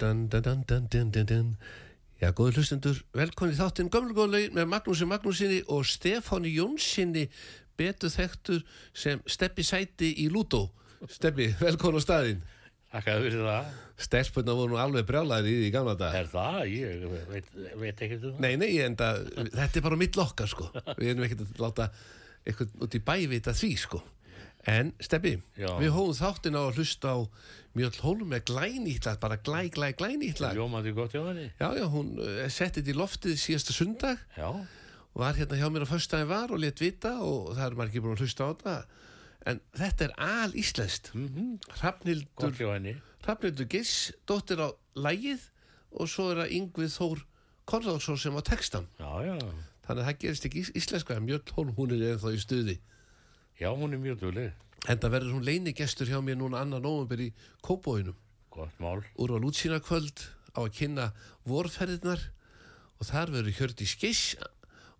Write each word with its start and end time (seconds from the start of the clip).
Dun, 0.00 0.26
dun, 0.32 0.64
dun, 1.12 1.56
Já, 2.20 2.28
góður 2.36 2.60
hlustendur, 2.60 2.98
velkonni 3.16 3.56
þáttinn. 3.56 3.88
Gömlugóðlaugin 3.92 4.52
með 4.52 4.66
Magnúsin 4.68 5.08
Magnúsinni 5.08 5.62
og 5.72 5.86
Stefáni 5.88 6.52
Jónssoni 6.52 7.22
betu 7.80 8.10
þektur 8.12 8.60
sem 8.92 9.22
steppi 9.24 9.64
sæti 9.64 10.10
í 10.20 10.26
Lútó 10.32 10.66
Steppi, 11.08 11.46
velkonni 11.62 11.96
á 11.96 12.04
staðinn. 12.04 12.42
Takk 12.90 13.08
að 13.08 13.16
þú 13.16 13.24
fyrir 13.24 13.46
það. 13.46 13.70
Stelpunna 14.04 14.56
voru 14.58 14.74
nú 14.74 14.78
alveg 14.82 15.06
brjálæðir 15.08 15.48
í 15.48 15.58
því 15.62 15.72
gamla 15.72 15.94
dag 15.96 16.16
Er 16.18 16.28
það? 16.28 16.60
Ég 16.74 17.02
veit, 17.30 17.50
veit 17.80 18.04
ekkert 18.04 18.24
um 18.26 18.34
það. 18.34 18.40
Nei, 18.44 18.52
nei, 18.60 18.70
enda, 18.84 19.10
þetta 19.54 19.80
er 19.80 19.84
bara 19.86 19.98
mitt 20.00 20.18
lokkar 20.20 20.50
sko. 20.50 20.68
Við 20.98 21.12
erum 21.12 21.24
ekkert 21.24 21.44
að 21.46 21.62
láta 21.62 21.88
eitthvað 22.44 22.84
út 22.84 22.96
í 22.96 23.02
bævita 23.06 23.54
því 23.56 23.70
sko. 23.80 24.02
En, 24.68 24.92
Steppi, 25.00 25.38
Já. 25.56 25.70
við 25.80 25.94
hóðum 25.94 26.16
þáttin 26.18 26.56
á 26.58 26.62
að 26.66 26.74
hlusta 26.76 27.12
á 27.16 27.18
Mjöll 27.78 27.96
Hólm 28.02 28.28
með 28.28 28.42
glænýtlag, 28.50 29.20
bara 29.22 29.38
glæ, 29.40 29.70
glæ, 29.72 29.92
glænýtlag. 29.96 30.56
Ljómandi 30.58 30.92
gott 30.92 31.14
hjá 31.14 31.22
henni. 31.30 31.46
Já, 31.60 31.68
já, 31.78 31.86
hún 31.88 32.10
uh, 32.18 32.42
setti 32.50 32.82
þetta 32.82 32.92
í 32.92 32.98
loftið 32.98 33.38
síðasta 33.40 33.72
sundag 33.76 34.18
Já, 34.36 34.50
var 35.16 35.38
hérna 35.38 35.56
hjá 35.56 35.70
mér 35.72 35.86
á 35.86 35.92
föstudaginn 35.92 36.28
var 36.28 36.52
og 36.52 36.60
létt 36.60 36.82
vita 36.82 37.14
og 37.24 37.54
það 37.56 37.64
er 37.70 37.78
margir 37.78 38.04
búin 38.04 38.18
að 38.18 38.26
hlusta 38.26 38.44
á 38.44 38.50
þetta. 38.52 38.76
En 39.48 39.62
þetta 39.80 40.04
er 40.04 40.14
al 40.26 40.52
íslenskt. 40.60 41.14
Mm 41.14 41.28
-hmm. 41.28 41.56
gott 41.64 41.80
Hrafnildur, 41.80 42.52
hjá 42.58 42.74
henni. 42.74 42.94
Hrafnildur 43.24 43.68
Giss, 43.72 44.12
dóttir 44.28 44.60
á 44.60 44.68
lægið 44.94 45.40
og 45.96 46.08
svo 46.08 46.30
er 46.30 46.44
það 46.44 46.54
Yngvið 46.58 46.92
Þór 46.98 47.24
Konráðsson 47.70 48.18
sem 48.18 48.36
á 48.36 48.42
textan. 48.42 48.86
Já, 48.98 49.24
já. 49.24 49.38
Þannig 49.86 50.02
að 50.02 50.06
það 50.08 50.18
gerist 50.18 50.44
ekki 50.44 50.60
ís- 50.62 50.74
íslenska. 50.76 51.20
Mjöll 51.20 51.42
Hólm, 51.56 51.72
hún 51.76 51.92
er 51.94 52.14
ennþá 52.14 52.34
í 52.34 52.38
stuði. 52.42 52.78
Já, 53.60 53.68
hún 53.76 53.92
er 53.92 54.00
mjög 54.00 54.22
dugleg. 54.22 54.52
En 54.88 54.96
það 54.96 55.12
verður 55.12 55.34
hún 55.36 55.44
leinigestur 55.44 56.08
hjá 56.08 56.20
mér 56.24 56.38
núna 56.40 56.62
annar 56.64 56.80
nóvumber 56.80 57.20
í 57.20 57.32
Kópóinum. 57.60 58.16
Gott 58.50 58.72
mál. 58.80 59.04
úr 59.20 59.36
á 59.36 59.38
lútsína 59.38 59.78
kvöld 59.84 60.16
á 60.56 60.64
að 60.64 60.72
kynna 60.78 61.12
vorferðirnar 61.44 62.22
og 62.98 63.06
þar 63.06 63.30
verður 63.36 63.58
hjördi 63.58 63.86
skiss 63.86 64.32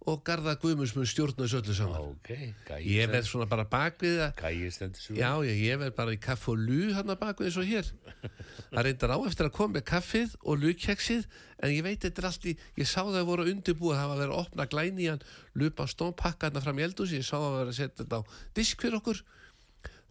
og 0.09 0.23
Garða 0.25 0.55
Guðmunds 0.63 0.95
mun 0.97 1.05
stjórna 1.09 1.45
þessu 1.45 1.59
öllu 1.61 1.75
saman. 1.77 2.07
Ok, 2.15 2.31
gæi 2.71 2.79
Ég 2.89 3.11
verð 3.13 3.27
svona 3.29 3.47
bara 3.51 3.67
bakvið. 3.69 4.21
Já, 5.19 5.33
já, 5.45 5.53
ég 5.53 5.81
verð 5.83 5.97
bara 5.99 6.15
í 6.17 6.21
kaff 6.25 6.47
og 6.49 6.57
lú 6.63 6.79
hann 6.97 7.13
að 7.13 7.19
bakvið 7.21 7.59
og 7.61 7.69
hér. 7.69 7.91
Það 8.71 8.87
reyndar 8.87 9.13
á 9.13 9.19
eftir 9.29 9.49
að 9.51 9.55
koma 9.59 9.77
með 9.77 9.85
kaffið 9.91 10.35
og 10.41 10.61
lúkeksið 10.63 11.27
en 11.61 11.75
ég 11.75 11.85
veit 11.85 12.01
þetta 12.07 12.23
er 12.23 12.29
allt 12.31 12.45
í, 12.49 12.55
ég 12.81 12.89
sá 12.89 13.01
það 13.03 13.19
að 13.21 13.29
voru 13.29 13.47
undirbúið 13.51 13.99
það 13.99 14.09
var 14.09 14.17
að 14.17 14.23
vera 14.25 14.37
að 14.37 14.43
opna 14.47 14.67
glæni 14.73 15.05
í 15.05 15.09
hann, 15.11 15.25
lupa 15.61 15.87
stónpakka 15.91 16.49
hann 16.49 16.63
fram 16.65 16.81
í 16.81 16.85
eldúsi, 16.87 17.19
ég 17.21 17.27
sá 17.27 17.37
að 17.37 17.57
vera 17.59 17.75
að 17.75 17.79
setja 17.81 18.05
þetta 18.05 18.21
á 18.21 18.23
disk 18.57 18.85
fyrir 18.87 19.01
okkur. 19.03 19.21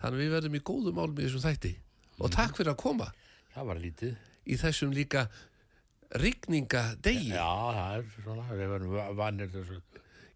Þannig 0.04 0.22
við 0.26 0.34
verðum 0.36 0.58
í 0.60 0.64
góðum 0.70 1.00
málum 1.00 1.18
í 1.18 1.26
þessum 1.26 1.46
þætti. 1.48 1.74
Og 2.20 2.34
takk 2.36 2.60
fyrir 2.60 2.76
að 2.76 2.82
koma 2.84 3.10
Það 3.56 3.70
var 3.72 3.80
lítið. 3.82 4.14
í 4.50 4.58
þessum 4.60 4.94
líka 4.96 5.26
rigningadegi. 6.18 7.34
Já, 7.34 7.50
það 7.76 7.98
er 8.00 8.08
svona, 8.24 8.46
við 8.56 8.72
verðum 8.74 9.18
vannir 9.20 9.52
þessu. 9.54 9.82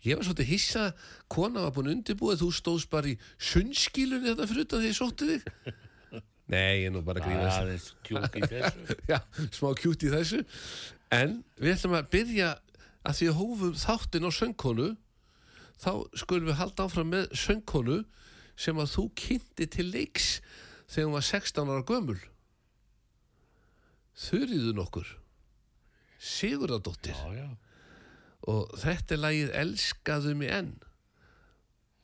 Ég 0.03 0.19
var 0.19 0.27
svolítið 0.27 0.49
hissa, 0.51 0.83
kona 1.31 1.63
var 1.63 1.71
búin 1.77 1.93
undirbúið, 1.93 2.41
þú 2.43 2.49
stóðst 2.57 2.89
bara 2.91 3.07
í 3.07 3.15
sunnskílunni 3.39 4.33
þetta 4.33 4.47
fyrir 4.49 4.65
utan 4.67 4.83
því 4.83 4.89
ég 4.91 4.97
sótti 4.97 5.29
þig. 5.29 5.45
Nei, 6.53 6.83
ég 6.83 6.89
er 6.89 6.91
nú 6.91 7.01
bara 7.07 7.21
að 7.23 7.29
grína 7.29 7.53
aðeins 7.55 7.85
kjúk 8.03 8.35
í 8.35 8.43
þessu. 8.51 8.97
Já, 9.07 9.19
smá 9.55 9.69
kjút 9.79 10.03
í 10.03 10.11
þessu. 10.11 10.41
En 11.15 11.37
við 11.55 11.77
ætlum 11.77 11.95
að 11.97 12.09
byrja 12.17 12.49
að 13.07 13.17
því 13.21 13.29
að 13.31 13.39
hófum 13.39 13.79
þáttin 13.79 14.27
á 14.27 14.31
söngkonu, 14.35 14.89
þá 15.79 15.89
skulum 16.19 16.51
við 16.51 16.59
halda 16.59 16.85
áfram 16.89 17.09
með 17.15 17.31
söngkonu 17.39 17.97
sem 18.59 18.77
að 18.83 18.91
þú 18.93 19.07
kynnti 19.23 19.69
til 19.71 19.87
leiks 19.89 20.29
þegar 20.91 21.07
hún 21.07 21.15
var 21.15 21.25
16 21.31 21.71
ára 21.73 21.87
gömul. 21.87 22.19
Þurriðu 24.27 24.75
nokkur. 24.77 25.07
Sigurðardóttir. 26.23 27.17
Og 28.47 28.73
þetta 28.79 29.15
er 29.15 29.21
lagið 29.23 29.53
Elskaðu 29.61 30.33
mig 30.39 30.51
enn 30.51 30.73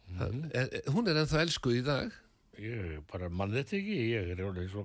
mm. 0.07 0.45
er, 0.55 0.69
hún 0.93 1.09
er 1.11 1.19
ennþá 1.23 1.43
elskuð 1.45 1.81
í 1.81 1.83
dag 1.87 2.15
Ég 2.59 2.99
bara 3.11 3.29
mann 3.31 3.53
þetta 3.55 3.77
ekki, 3.77 3.97
ég 4.11 4.31
er 4.33 4.39
orðið 4.43 4.71
svo 4.73 4.81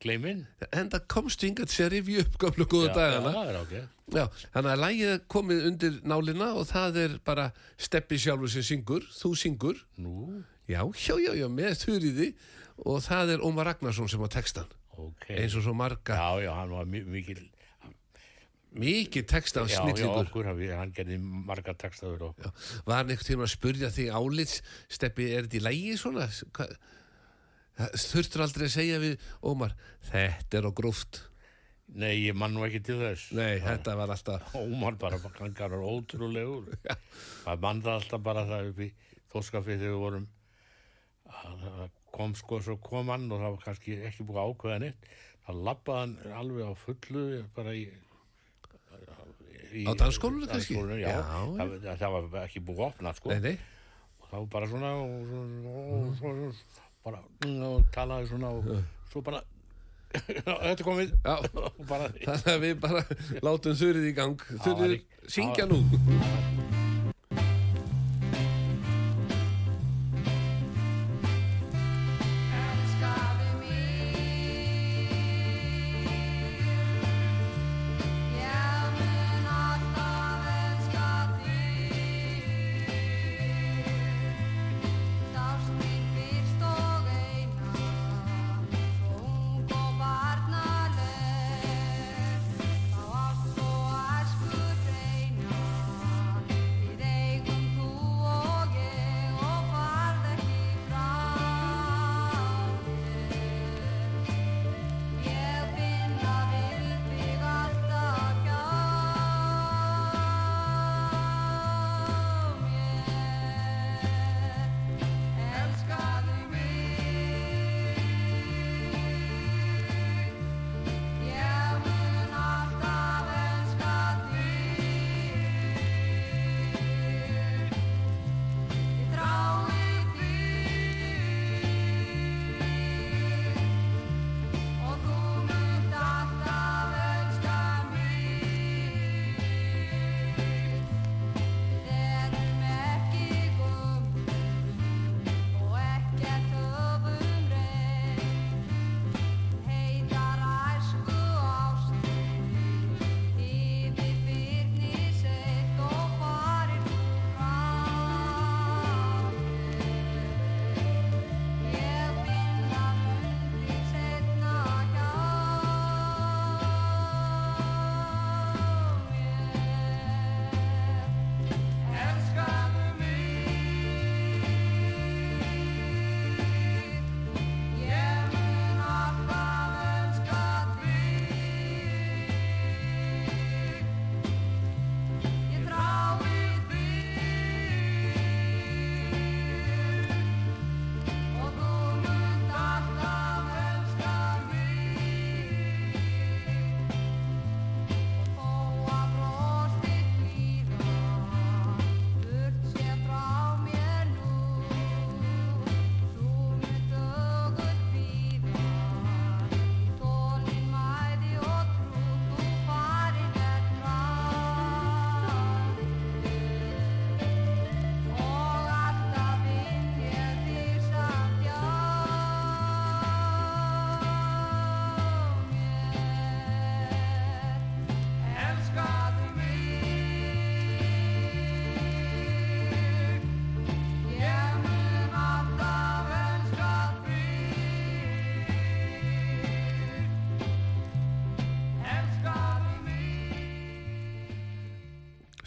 gleiminn. 0.00 0.42
En 0.76 0.90
það 0.92 1.06
komstu 1.12 1.48
yngat 1.48 1.72
sér 1.72 1.92
rifju 1.94 2.20
upp 2.24 2.36
gamlu 2.42 2.66
góðu 2.68 2.90
dagana. 2.92 3.30
Já, 3.32 3.36
það 3.38 3.50
er 3.52 3.58
ok. 3.60 3.72
Já, 4.10 4.24
þannig 4.54 4.70
að 4.74 4.82
lægið 4.82 5.12
komið 5.32 5.62
undir 5.70 5.96
nálina 6.12 6.48
og 6.60 6.66
það 6.68 6.98
er 7.04 7.14
bara 7.24 7.46
steppi 7.80 8.18
sjálfur 8.20 8.52
sem 8.52 8.66
syngur, 8.68 9.06
þú 9.16 9.32
syngur. 9.44 9.80
Nú, 10.00 10.42
Já, 10.70 10.84
já, 10.94 11.16
já, 11.18 11.32
já, 11.34 11.46
með 11.50 11.80
þurriði 11.80 12.28
og 12.86 13.00
það 13.02 13.32
er 13.34 13.40
Ómar 13.48 13.66
Ragnarsson 13.72 14.08
sem 14.12 14.20
á 14.22 14.28
textan. 14.30 14.68
ok. 14.94 15.24
Eins 15.34 15.56
og 15.58 15.64
svo 15.64 15.72
marga, 15.74 16.14
Já, 16.20 16.44
já, 16.44 16.52
hann 16.54 16.70
var 16.70 16.84
mi- 16.84 17.02
mikil, 17.02 17.40
mikið 18.76 19.26
texta 19.26 19.64
já, 19.66 19.80
snillingur. 19.80 20.46
hann, 20.46 20.62
hann 20.78 20.92
gerði 20.94 21.18
marga 21.20 21.74
textaður 21.74 22.28
og, 22.28 22.44
var 22.86 23.00
hann 23.00 23.10
einhvern 23.10 23.26
tíma 23.26 23.46
að 23.46 23.52
spurja 23.54 23.90
þig 23.94 24.12
álits, 24.14 24.60
steppi, 24.92 25.26
er 25.34 25.46
þetta 25.48 25.58
í 25.58 25.64
lægi 25.64 25.96
svona? 25.98 26.28
Hva, 26.56 26.68
þurftur 27.98 28.44
aldrei 28.44 28.66
að 28.68 28.74
segja 28.76 29.00
við 29.02 29.28
Ómar, 29.46 29.74
þetta 30.10 30.60
er 30.60 30.68
á 30.68 30.72
grúft. 30.76 31.22
nei, 31.90 32.26
ég 32.28 32.36
man 32.38 32.52
nú 32.54 32.62
ekki 32.66 32.82
til 32.86 33.00
þess. 33.00 33.30
Nei, 33.34 33.58
þetta 33.64 33.96
var 33.98 34.12
alltaf, 34.14 34.52
Ómar 34.54 34.98
bara, 35.00 35.18
hann 35.40 35.56
var 35.58 35.80
ótrúlegur. 35.82 36.76
Það 37.46 37.64
mann 37.64 37.80
það 37.82 37.96
alltaf 37.96 38.22
bara 38.22 38.44
það 38.46 38.68
upp 38.70 38.84
í 38.84 38.90
þóskafið 39.32 39.80
þegar 39.80 39.96
við 39.96 40.04
vorum, 40.04 40.28
að 41.30 41.64
það 41.64 41.96
kom 42.14 42.36
sko, 42.38 42.60
svo 42.62 42.76
kom 42.82 43.10
hann 43.10 43.26
og 43.30 43.42
það 43.42 43.56
var 43.56 43.64
kannski 43.64 43.98
ekki 44.06 44.26
búið 44.28 44.40
að 44.42 44.52
ákveða 44.52 44.78
neitt. 44.84 45.10
Það 45.46 45.60
lappaði 45.66 46.00
hann 46.04 46.38
alveg 46.38 46.70
á 46.70 46.74
fullu, 46.84 47.26
bara 47.56 47.74
í... 47.74 47.84
í 49.74 49.84
Á 49.86 49.92
dansskólanum 49.98 50.48
kannski? 50.50 50.76
já, 51.00 51.08
Já, 51.10 51.20
það, 51.58 51.74
það, 52.02 52.16
var 52.16 52.42
ekki 52.46 52.62
búið 52.66 52.82
opna 52.88 53.14
sko. 53.16 53.32
nei, 53.34 53.40
nei, 53.40 53.54
og 54.20 54.26
það 54.30 54.36
var 54.38 54.50
bara 54.56 54.70
svona 54.72 54.92
og, 54.98 55.32
og, 55.36 55.70
og, 55.70 56.26
og, 56.30 56.60
bara 57.06 57.22
talaði 57.94 58.30
svona 58.32 58.52
og 58.58 58.74
svo 59.12 59.24
bara 59.26 59.42
þetta 60.10 60.82
og 61.78 61.86
bara 61.86 62.10
þannig 62.18 62.52
að 62.56 62.60
við 62.66 62.76
bara 62.82 63.04
látum 63.46 63.78
þurrið 63.78 64.10
í 64.10 64.12
gang. 64.18 64.46
Þurrið, 64.66 65.00
syngja 65.30 65.70
nú. 65.70 65.82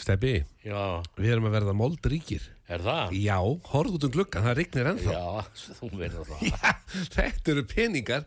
Steppi, 0.04 0.34
já, 0.68 0.82
við 1.16 1.30
erum 1.36 1.48
að 1.48 1.56
verða 1.58 1.74
moldríkir. 1.80 2.44
er 2.74 2.82
það? 2.84 3.06
Já, 3.24 3.38
horfðu 3.72 3.96
út 4.00 4.08
um 4.08 4.14
gluggan, 4.18 4.46
það 4.48 4.58
rignir 4.60 4.90
ennþá. 4.94 5.12
já, 5.14 5.26
þú 5.80 5.88
verður 6.00 6.26
það 6.32 6.40
Já, 6.50 6.72
þetta 7.16 7.48
eru 7.54 7.64
peningar 7.72 8.24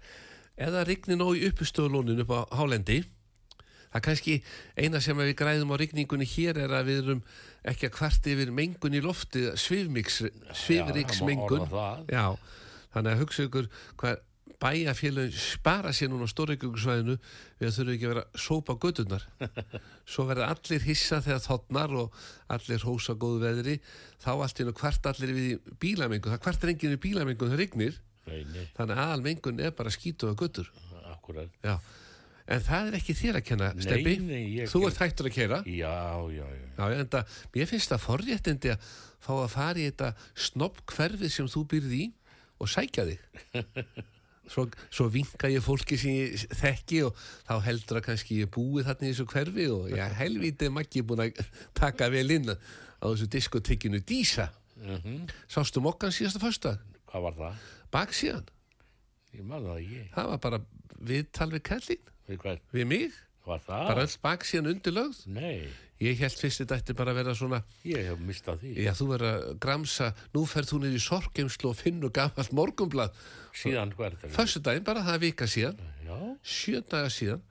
eða 0.57 0.81
rignir 0.89 1.19
nóg 1.21 1.33
í 1.37 1.45
uppustöðulónin 1.51 2.23
upp 2.25 2.33
á 2.33 2.41
hálendi 2.57 2.99
það 3.87 3.99
er 4.01 4.05
kannski 4.07 4.35
eina 4.77 4.99
sem 5.05 5.17
við 5.21 5.35
græðum 5.39 5.73
á 5.73 5.77
rigningunni 5.81 6.27
hér 6.29 6.55
er 6.67 6.73
að 6.79 6.89
við 6.91 6.99
erum 7.03 7.23
ekki 7.67 7.85
að 7.89 7.95
kvart 7.97 8.25
yfir 8.33 8.51
mengun 8.55 8.97
í 8.97 9.01
lofti 9.05 9.43
svifriksmengun. 9.57 11.65
Já, 12.13 12.27
þannig 12.95 13.11
að 13.15 13.21
hugsa 13.23 13.41
ykkur 13.49 13.67
hvað 14.01 14.15
bæjarfélagin 14.63 15.37
spara 15.37 15.93
sér 15.97 16.09
núna 16.13 16.25
á 16.25 16.33
stórreikugusvæðinu 16.33 17.17
við 17.61 17.67
að 17.69 17.75
þurfum 17.77 17.93
ekki 17.95 18.07
að 18.07 18.13
vera 18.15 18.25
að 18.25 18.41
sópa 18.47 18.77
gödurnar 18.83 19.27
svo 20.13 20.27
verða 20.29 20.49
allir 20.55 20.87
hissa 20.87 21.21
þegar 21.25 21.45
þotnar 21.45 21.95
og 22.03 22.17
allir 22.57 22.87
hósa 22.89 23.17
góðu 23.21 23.43
veðri. 23.45 23.77
Þá 24.23 24.31
allt 24.37 24.61
í 24.63 24.67
einu 24.67 24.75
kvart 24.81 25.11
allir 25.13 25.35
við 25.37 25.71
bílamengun. 25.83 26.35
Það 26.37 26.43
kvart 26.49 26.65
er 26.67 26.73
enginn 26.75 26.97
við 26.97 27.03
bílamengun 27.05 27.53
það 27.53 27.63
nei, 28.55 28.65
Þannig 28.79 28.97
að 28.97 29.05
aðalmengun 29.05 29.63
er 29.69 29.77
bara 29.77 29.93
skítuða 29.95 30.39
Já. 31.67 31.77
En 32.47 32.61
það 32.63 32.89
er 32.93 32.97
ekki 33.01 33.15
þér 33.19 33.37
að 33.41 33.47
kenna, 33.49 33.69
Steppi. 33.83 34.13
ég 34.63 34.69
Þú 34.71 34.83
ert 34.87 35.01
hættur 35.03 35.27
að 35.27 35.35
kera. 35.35 35.57
já, 35.67 35.95
já, 36.31 36.45
já, 36.47 36.67
Já, 36.77 36.85
en 37.01 37.09
það, 37.11 37.39
mér 37.57 37.71
finnst 37.73 37.91
það 37.91 38.05
forréttindi 38.05 38.71
að 38.71 38.91
fá 39.27 39.33
að 39.35 39.49
fara 39.57 39.83
í 39.83 39.87
þetta 39.89 40.11
snopp 40.47 40.79
hverfið 40.93 41.33
sem 41.35 41.49
þú 41.51 41.65
byrði 41.73 41.99
í 42.05 42.07
og 42.63 42.71
sækja 42.71 43.07
þig 43.09 43.19
svo, 44.51 44.67
svo 44.91 45.07
vinka 45.13 45.49
ég 45.53 45.63
fólki 45.65 45.99
sem 46.01 46.13
ég 46.15 46.45
þekki 46.61 47.01
og 47.09 47.17
þá 47.49 47.55
heldur 47.67 48.01
að 48.01 48.07
kannski 48.11 48.41
ég 48.43 48.51
búi 48.55 48.85
þarna 48.87 49.09
í 49.09 49.13
þessu 49.15 49.27
hverfi 49.33 49.67
og 49.75 49.89
já, 49.93 50.07
helvítið 50.23 50.73
maggi 50.77 51.03
búin 51.07 51.25
að 51.27 51.41
taka 51.77 52.09
vel 52.15 52.29
inn 52.37 52.53
á 52.53 53.05
þessu 53.07 53.29
diskotekinu 53.33 54.01
Dísa 54.07 54.51
sástu 55.49 55.81
mokkan 55.85 56.13
síðasta 56.13 56.43
fösta 56.43 56.75
Hvað 57.09 57.23
var 57.29 57.37
það? 57.39 57.61
baksíðan, 57.95 58.49
Ég 59.37 59.45
maður 59.47 59.71
það 59.73 59.79
ekki. 59.85 60.03
það 60.15 60.29
var 60.33 60.41
bara 60.47 60.59
viðtal 61.11 61.49
við 61.55 61.63
Við 62.27 62.41
hvað? 62.43 62.61
við 62.75 62.87
mig 62.91 63.17
Var 63.47 63.61
það? 63.67 63.83
bara 63.93 64.05
öll 64.07 64.17
baksíðan 64.27 64.71
undirlögð? 64.73 65.19
Nei, 65.31 65.69
ég 66.03 66.19
held 66.19 66.35
fyrst 66.41 66.61
þetta 66.65 66.79
ætti 66.81 66.97
bara 66.99 67.13
að 67.15 67.19
vera 67.21 67.35
svona 67.39 67.61
ég 67.87 68.09
hef 68.11 68.19
mistað 68.27 68.61
því. 68.65 68.73
já, 68.85 68.93
þú 68.99 69.07
verður 69.13 69.33
að 69.37 69.59
gramsa. 69.63 70.09
Nú 70.35 70.43
ferð 70.51 70.73
þú 70.73 70.81
niður 70.83 70.97
í 70.99 71.03
sorgeimslu 71.07 71.71
og 71.71 71.77
finnur 71.79 72.11
gamalt 72.17 72.51
morgunblad 72.53 73.15
Síðan 73.57 73.95
hvað 73.97 74.07
er 74.11 74.17
þetta? 74.21 74.33
Föstudaginn 74.37 74.85
bara, 74.85 75.05
það 75.07 75.15
er 75.15 75.23
vika 75.23 75.47
síðan. 75.49 75.79
Já, 76.05 76.17
sjö 76.43 76.83
daga 76.91 77.09
síðan. 77.15 77.45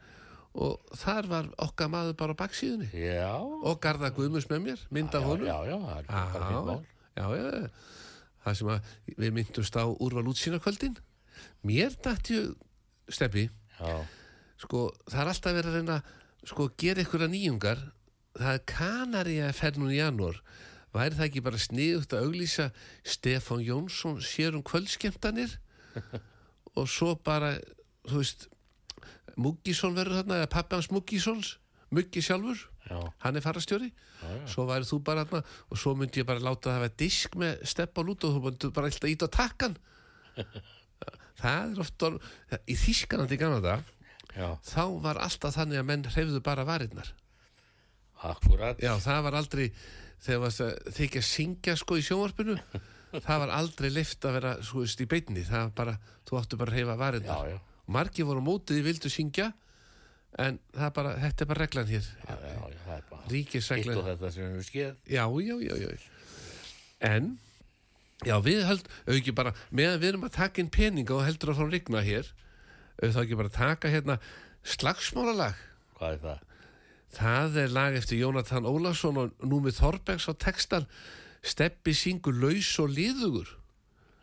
Og 0.55 0.91
þar 0.95 1.25
var 1.31 1.47
okkar 1.65 1.89
maður 1.91 2.13
bara 2.19 2.35
á 2.35 2.41
baksíðunni. 2.43 2.91
Já. 2.95 3.31
og 3.39 3.79
Garða 3.83 4.11
Guðmus 4.15 4.45
með 4.51 4.61
mér, 4.67 4.83
mynd 4.95 5.15
af 5.17 5.23
já, 5.25 5.27
honum. 5.27 5.47
já, 5.47 5.57
já, 5.67 5.79
það 5.81 5.97
er 5.97 6.45
já, 6.53 6.61
mál. 6.69 6.85
já, 7.15 7.25
já, 7.35 7.69
það 8.45 8.55
sem 8.59 8.69
að 8.75 8.93
við 9.25 9.33
myndumst 9.39 9.75
á 9.75 9.83
úrval 9.89 10.27
útsýnakvöldin 10.31 10.95
mér 11.65 11.97
dætti 12.05 12.37
steppi, 13.09 13.49
Já, 13.79 13.95
sko, 14.61 14.87
það 15.09 15.21
er 15.21 15.31
alltaf 15.31 15.57
verið 15.57 15.71
að 15.71 15.77
reyna 15.79 15.99
sko, 16.45 16.69
gera 16.79 17.03
ykkur 17.05 17.25
að 17.25 17.33
nýjungar. 17.35 17.83
Það 18.35 18.53
er 18.53 18.63
kanari 18.69 19.35
að 19.43 19.57
fer 19.59 19.77
núna 19.79 19.95
í 19.95 19.99
janúar. 19.99 20.41
Væri 20.95 21.17
það 21.17 21.27
ekki 21.27 21.43
bara 21.43 21.59
sniðugt 21.59 22.15
að 22.15 22.27
auglýsa 22.27 22.69
Stefán 23.03 23.63
Jónsson 23.65 24.21
sér 24.23 24.55
um 24.55 24.63
kvöldskemtanir 24.63 25.57
og 26.79 26.87
svo 26.91 27.15
bara, 27.19 27.55
þú 28.07 28.21
veist 28.21 28.47
Muggisson 29.35 29.95
verður 29.97 30.21
þarna 30.21 30.39
eða 30.39 30.51
pappi 30.53 30.77
hans 30.77 30.91
Muggisons 30.93 31.55
Muggi 31.93 32.21
sjálfur, 32.23 32.59
já, 32.89 32.97
hann 33.23 33.37
er 33.37 33.43
farastjóri 33.45 33.89
já, 33.91 34.29
já. 34.31 34.47
svo 34.51 34.65
væri 34.67 34.87
þú 34.87 34.99
bara 35.05 35.25
þarna 35.25 35.43
og 35.69 35.79
svo 35.79 35.93
myndi 35.99 36.21
ég 36.21 36.27
bara 36.27 36.43
láta 36.43 36.71
það 36.71 36.85
vera 36.85 36.97
disk 37.03 37.35
með 37.39 37.65
Stefán 37.71 38.11
út 38.11 38.25
og 38.25 38.35
þú 38.35 38.41
myndi 38.47 38.71
bara 38.75 38.89
alltaf 38.89 39.11
ít 39.11 39.25
á 39.27 39.29
takkan 39.35 39.77
það 41.41 41.75
er 41.75 41.83
oft 41.83 42.07
orð, 42.07 42.31
í 42.65 42.77
Þískanandi 42.79 43.39
gamla 43.39 43.61
dag 43.63 43.91
já, 44.35 44.47
þá 44.67 44.83
var 45.03 45.19
alltaf 45.25 45.55
þannig 45.57 45.81
að 45.81 45.87
menn 45.91 46.07
hreyfðu 46.09 46.41
bara 46.45 46.65
varirnar. 46.67 47.13
Akkurat. 48.25 48.79
já, 48.81 48.93
það 49.03 49.21
var 49.27 49.37
aldrei 49.41 49.65
þegar 50.23 50.59
að 50.65 50.93
þykja 50.95 51.21
að 51.21 51.27
syngja 51.27 51.75
sko 51.77 51.97
í 51.99 52.05
sjónvarpinu 52.05 52.55
það 53.27 53.41
var 53.43 53.53
aldrei 53.57 53.89
lift 53.91 54.25
að 54.25 54.37
vera 54.39 54.55
veist 54.71 55.03
í 55.03 55.07
beinni, 55.11 55.43
það 55.45 55.67
var 55.67 55.75
bara 55.81 55.97
þú 56.25 56.39
áttu 56.39 56.59
bara 56.61 56.73
að 56.73 56.79
hreyfa 56.79 56.97
varirnar. 57.01 57.35
Já, 57.35 57.55
já. 57.55 57.85
margir 57.91 58.27
voru 58.29 58.43
mótið 58.43 58.81
í 58.81 58.85
vildu 58.87 59.11
syngja 59.13 59.51
en 60.41 60.57
það 60.73 60.87
er 60.89 60.95
bara, 60.97 61.15
þetta 61.21 61.43
er 61.45 61.49
bara 61.51 61.63
reglan 61.63 61.91
hér. 61.91 62.11
Já, 62.25 62.35
já, 62.35 62.51
já, 62.55 62.79
það 62.85 62.97
er 62.97 63.07
bara 63.11 63.21
hitt 63.21 63.35
ríkisreglan 63.35 64.01
og 64.01 64.09
þetta 64.09 64.31
sem 64.35 64.55
við 64.55 64.67
skeð. 64.69 64.95
já, 65.05 65.23
já, 65.23 65.55
já, 65.63 65.75
já 65.85 66.13
en 67.03 67.37
já, 68.23 68.35
við 68.43 68.63
held, 68.65 68.89
auðvitað 69.05 69.37
bara 69.37 69.53
meðan 69.69 70.01
við 70.01 70.09
erum 70.11 70.27
að 70.27 70.35
taka 70.37 70.61
inn 70.63 70.71
peninga 70.71 71.15
og 71.17 71.25
heldur 71.27 71.53
að 71.53 71.59
fá 71.59 71.65
rigna 71.69 72.03
hér 72.05 72.31
auðvitað 72.99 73.23
ekki 73.25 73.39
bara 73.39 73.51
að 73.51 73.59
taka 73.59 73.93
hérna 73.93 74.19
slagsmálalag 74.65 75.63
Hvað 75.95 76.15
er 76.15 76.21
það? 76.23 76.39
Það 77.15 77.59
er 77.61 77.69
lag 77.71 77.93
eftir 77.95 78.19
Jónatan 78.19 78.67
Ólafsson 78.67 79.19
og 79.21 79.45
Númið 79.47 79.77
Þorbergs 79.79 80.27
á 80.27 80.33
textan 80.35 80.87
Steppi 81.45 81.93
syngur 81.93 82.33
laus 82.41 82.71
og 82.81 82.89
liðugur. 82.89 83.51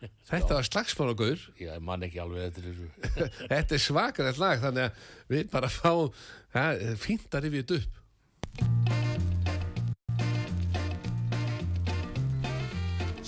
Þetta 0.29 0.57
var 0.57 0.67
slagsmálagaur. 0.67 1.39
Ég 1.61 1.83
man 1.83 2.03
ekki 2.03 2.19
alveg 2.21 2.49
eftir 2.49 2.63
þessu. 2.67 2.87
Þetta 3.53 3.77
er 3.77 3.83
svakarett 3.85 4.41
lag 4.41 4.63
þannig 4.63 4.89
að 4.89 4.91
við 5.33 5.43
bara 5.53 5.71
fáum 5.71 6.09
er 6.53 6.99
fínt 6.99 7.31
að 7.33 7.47
rifja 7.47 7.63
þetta 7.63 7.75
upp. 7.79 7.93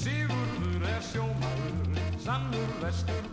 Sigurður 0.06 0.90
er 0.92 1.02
sjómaður, 1.10 2.04
sannur 2.28 2.76
vestur 2.84 3.25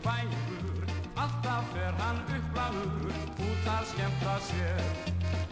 skemmta 3.92 4.36
sér. 4.48 4.80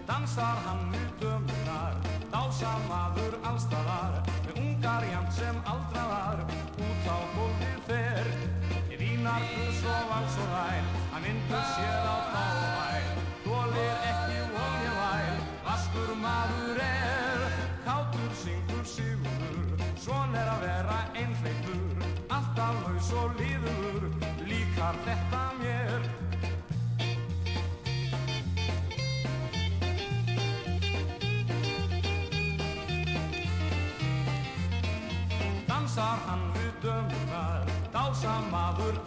Dansar 0.08 0.56
hann 0.64 0.88
við 0.94 1.08
dömunar, 1.20 1.96
dásar 2.32 2.80
maður 2.88 3.36
allstaðar, 3.44 4.20
með 4.46 4.60
ungar 4.64 5.06
jæmt 5.10 5.36
sem 5.36 5.60
aldraðar, 5.72 6.44
út 6.88 7.08
á 7.10 7.18
gólfið 7.36 7.80
fer. 7.90 8.32
Í 8.90 9.00
vínar 9.02 9.44
plus 9.52 9.84
og 9.94 10.12
vals 10.14 10.40
og 10.44 10.54
ræl, 10.56 10.92
hann 11.12 11.28
vindur 11.28 11.66
sér 11.76 11.99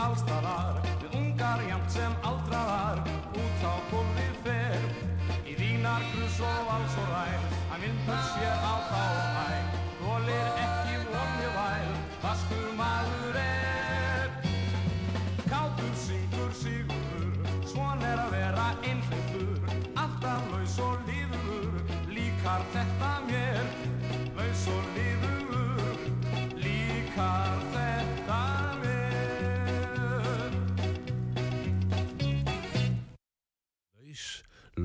allstaðar, 0.04 0.80
við 1.02 1.16
ungar 1.20 1.64
jæmt 1.70 1.94
sem 1.96 2.16
aldraðar, 2.28 3.04
út 3.40 3.64
á 3.64 3.74
gólfið 3.92 4.40
fer. 4.48 4.88
Í 5.48 5.56
vínar, 5.60 6.04
grus 6.14 6.40
og 6.44 6.60
vals 6.70 6.98
og 7.04 7.12
ræl, 7.14 7.48
hann 7.72 7.86
vindur 7.86 8.24
sér 8.34 8.63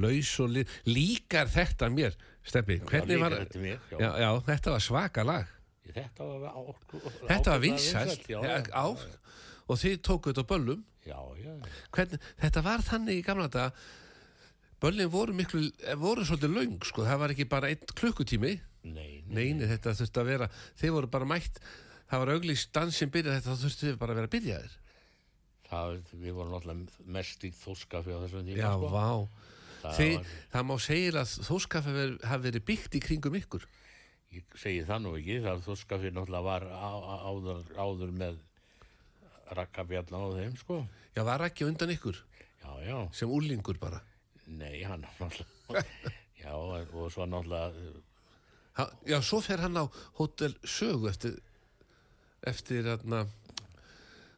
laus 0.02 0.32
og 0.44 0.50
lið. 0.56 0.74
Líkar 0.88 1.50
þetta 1.52 1.90
mér, 1.94 2.16
Steppi? 2.46 2.78
Hvernig 2.88 3.20
var 3.22 3.36
þetta 3.40 3.62
mér, 3.62 3.78
já. 3.92 3.98
Já, 4.02 4.10
já, 4.24 4.30
þetta 4.50 4.74
var 4.76 4.84
svaka 4.88 5.24
lag. 5.28 5.54
Þetta 5.88 6.26
var, 6.28 6.50
á, 6.52 6.60
Þetta 7.30 7.54
var 7.54 7.62
vinsælt. 7.64 8.26
Já, 8.28 8.38
Já, 8.44 8.50
já, 8.60 8.72
á, 8.76 8.86
og 9.68 9.78
þið 9.80 9.96
tókuð 10.04 10.34
þetta 10.34 10.46
böllum. 10.52 10.82
já, 11.08 11.18
já. 11.42 11.54
Hvernig, 11.96 12.26
þetta 12.42 12.62
var 12.66 12.84
þannig 12.84 13.18
í 13.22 13.24
gamla 13.26 13.48
daga 13.48 13.72
Böllin 14.78 15.08
voru 15.10 15.34
miklu, 15.34 15.64
voru 15.98 16.22
svolítið 16.22 16.52
löng, 16.54 16.74
sko. 16.86 17.02
Það 17.02 17.18
var 17.18 17.32
ekki 17.34 17.46
bara 17.50 17.66
einn 17.72 17.88
klukkutími. 17.98 18.52
Nei, 18.86 19.24
nei. 19.26 19.32
Neini, 19.34 19.66
þetta 19.66 19.90
þurfti 19.98 20.20
að 20.22 20.28
vera, 20.28 20.46
þeir 20.78 20.92
voru 20.94 21.08
bara 21.10 21.26
mætt, 21.26 21.58
það 22.06 22.20
var 22.22 22.30
auglýst 22.36 22.70
dansinn 22.76 23.10
byrjað 23.10 23.40
þetta, 23.40 23.56
þá 23.56 23.64
þurfti 23.64 23.88
við 23.88 23.96
bara 23.98 24.14
að 24.14 24.20
vera 24.20 24.30
byrjaðir. 24.36 24.76
Það, 25.68 25.96
við 26.22 26.36
vorum 26.38 26.54
náttúrulega 26.54 27.10
mest 27.18 27.42
í 27.44 27.50
þóskafi 27.58 28.14
á 28.14 28.18
þessum 28.22 28.46
tíma, 28.46 28.60
Já, 28.62 28.70
sko. 28.78 28.92
vá. 28.94 29.08
Var- 29.82 30.26
það 30.52 30.66
má 30.68 30.74
segja 30.82 31.12
að 31.22 31.34
þóskaffi 31.48 31.92
veri, 31.94 32.18
hafi 32.30 32.44
verið 32.48 32.64
byggt 32.72 32.96
í 32.98 33.02
kringum 33.04 33.38
ykkur. 33.40 33.66
Ég 34.32 34.44
segi 34.60 34.82
það 34.84 35.02
nú 35.04 35.12
ekki, 35.16 35.38
það 35.44 35.62
þóskafi 35.64 36.10
náttúrulega 36.12 36.44
var 36.44 36.64
á, 36.68 36.90
á, 37.00 37.14
áður, 37.32 37.62
áður 37.80 38.10
með 38.12 38.40
rakkabjallan 39.56 40.26
á 40.26 40.28
þeim, 40.36 40.56
sko. 40.60 40.80
Já, 41.16 41.22
var 41.24 41.44
ekki 41.46 41.64
undan 41.68 41.94
ykkur, 41.94 42.18
Já, 42.62 42.70
já, 42.84 42.98
sem 43.16 43.30
úlingur 43.32 43.78
bara. 43.80 44.02
nei, 44.46 44.82
hann 44.84 45.06
já, 46.42 46.52
og 46.52 47.10
svo 47.12 47.24
náttúrulega, 47.26 48.02
Ha, 48.78 48.84
já, 49.10 49.18
svo 49.26 49.40
fer 49.42 49.58
hann 49.58 49.74
á 49.74 49.90
Hotel 50.20 50.52
Sögu 50.62 51.08
eftir, 51.10 51.34
eftir 52.46 52.86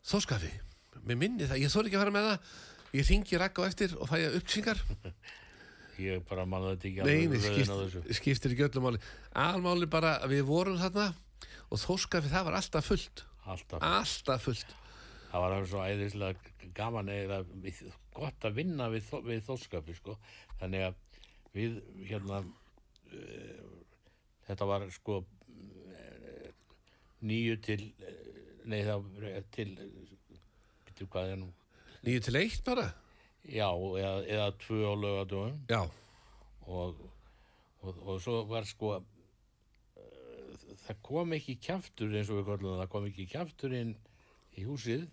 þóskaffi. 0.06 0.48
Mér 1.04 1.16
minni 1.20 1.44
það, 1.48 1.60
ég 1.60 1.72
þóri 1.72 1.90
ekki 1.90 1.98
að 1.98 2.04
fara 2.04 2.14
með 2.14 2.26
það, 2.30 2.54
ég 2.96 3.06
ringi 3.06 3.38
rakka 3.40 3.62
á 3.62 3.70
eftir 3.70 3.94
og 3.98 4.10
fæja 4.10 4.32
uppsingar. 4.38 4.80
ég 6.00 6.22
bara 6.28 6.46
manna 6.48 6.74
þetta 6.74 6.88
ekki 6.88 7.06
Nei, 7.06 7.26
nei, 7.30 7.40
skipt, 7.44 8.12
skiptir 8.18 8.54
ekki 8.54 8.66
öllu 8.68 8.84
máli. 8.84 9.00
Almáli 9.36 9.88
bara 9.90 10.16
við 10.30 10.46
vorum 10.48 10.78
þarna 10.80 11.10
og 11.70 11.82
þóskaffi 11.82 12.32
það 12.32 12.46
var 12.48 12.58
alltaf 12.60 12.88
fullt. 12.88 13.24
Alltaf, 13.50 13.82
Alltaf 13.82 14.46
fullt. 14.46 14.74
það 15.30 15.44
var 15.44 15.66
svo 15.70 15.82
æðislega 15.86 16.70
gaman 16.76 17.10
eða 17.12 17.42
gott 18.14 18.46
að 18.46 18.56
vinna 18.58 18.88
við, 18.92 19.06
við 19.26 19.44
þóskafi, 19.46 19.94
sko. 19.98 20.16
Þannig 20.60 20.86
að 20.88 20.98
við, 21.54 21.78
hérna, 22.08 22.42
uh, 23.10 23.70
þetta 24.48 24.68
var, 24.70 24.86
sko, 24.94 25.20
uh, 25.22 26.50
nýju 27.26 27.60
til, 27.64 27.80
uh, 28.02 28.20
nei, 28.70 28.82
það 28.86 29.08
til 29.54 29.70
eftir 30.90 31.10
hvað 31.10 31.34
er 31.34 31.40
nú 31.40 31.50
Nýju 32.06 32.24
til 32.24 32.40
eitt 32.40 32.64
bara? 32.64 32.90
já, 33.44 33.68
eða, 33.72 34.12
eða 34.26 34.50
tvö 34.60 34.80
á 34.84 34.94
lögadöfum 34.94 35.56
Já, 35.68 35.80
og, 36.66 37.00
og, 37.80 38.02
og 38.06 38.20
svo 38.22 38.44
var 38.50 38.68
sko 38.68 38.92
eh, 39.00 40.52
það 40.84 41.02
kom 41.06 41.34
ekki 41.36 41.56
kjaftur 41.62 42.14
eins 42.14 42.30
og 42.30 42.40
við 42.40 42.50
kallum 42.50 42.74
það, 42.74 42.82
það 42.82 42.92
kom 42.94 43.08
ekki 43.10 43.28
kjaftur 43.30 43.76
inn 43.76 43.94
í 44.58 44.66
húsið. 44.66 45.08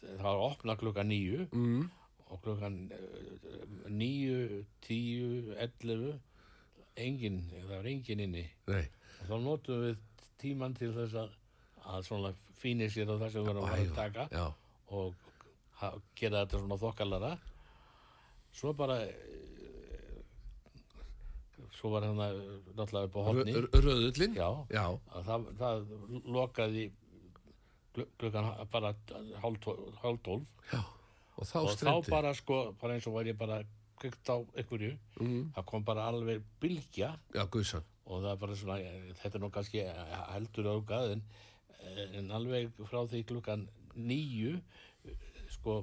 Það 0.00 0.26
var 0.26 0.44
opna 0.46 0.76
klukkan 0.78 1.10
níu 1.10 1.46
mm. 1.50 1.88
og 2.30 2.42
klukkan 2.44 2.80
eh, 2.94 3.66
níu, 3.90 4.64
tíu, 4.86 5.50
ellefu 5.58 6.16
engin, 7.00 7.42
það 7.52 7.74
var 7.74 7.90
engin 7.90 8.24
inni. 8.26 8.46
Nei, 8.70 8.84
og 9.20 9.28
þá 9.28 9.36
notum 9.44 9.84
við 9.84 10.06
tíman 10.40 10.74
til 10.76 10.94
þess 10.96 11.18
að, 11.20 11.34
að 11.92 12.06
svona 12.08 12.32
fínir 12.60 12.92
sér 12.92 13.12
á 13.12 13.14
það 13.20 13.34
sem 13.34 13.44
við 13.44 13.52
erum 13.52 13.68
að 13.68 13.92
taka 13.96 14.26
já, 14.32 14.46
og 14.96 15.29
gera 16.18 16.44
þetta 16.44 16.60
svona 16.62 16.78
þokkalara. 16.84 17.32
Svo 18.52 18.72
bara 18.76 18.96
eh, 19.06 19.14
svo 21.78 21.90
var 21.94 22.02
hann 22.08 22.18
náttúrulega 22.20 23.08
upp 23.08 23.16
á 23.16 23.22
hotni 23.28 23.52
Rö- 23.54 23.70
röðullinn? 23.84 24.34
Já, 24.36 24.48
já, 24.74 24.84
að 25.16 25.28
það, 25.28 25.44
það 25.60 25.92
lokaði 26.36 26.86
klukkan 28.18 28.48
bara 28.72 28.94
hálf 29.42 29.60
tó- 29.64 29.78
hálf 30.02 30.20
tólf. 30.26 30.46
Og 31.40 31.46
þá 31.48 31.56
og 31.62 31.76
þá 31.80 32.10
bara 32.10 32.32
sko, 32.36 32.58
bara 32.80 32.94
eins 32.98 33.06
og 33.08 33.14
var 33.16 33.24
ég 33.30 33.38
bara 33.38 33.62
kveikt 34.00 34.28
á 34.32 34.36
einhverju 34.56 34.96
Mm. 35.20 35.52
það 35.54 35.64
kom 35.66 35.84
bara 35.84 36.04
alveg 36.10 36.42
bylgja. 36.60 37.14
Já, 37.34 37.44
og 38.06 38.22
það 38.24 38.38
bara 38.40 38.54
svona, 38.56 38.76
þetta 39.22 39.34
er 39.34 39.40
nú 39.40 39.50
kannski 39.50 39.84
heldur 40.32 40.64
ágað 40.74 41.12
en, 41.12 41.22
en 42.14 42.30
alveg 42.30 42.70
frá 42.88 43.06
því 43.08 43.24
klukkan 43.26 43.68
nýju 43.96 44.60
sko, 45.60 45.76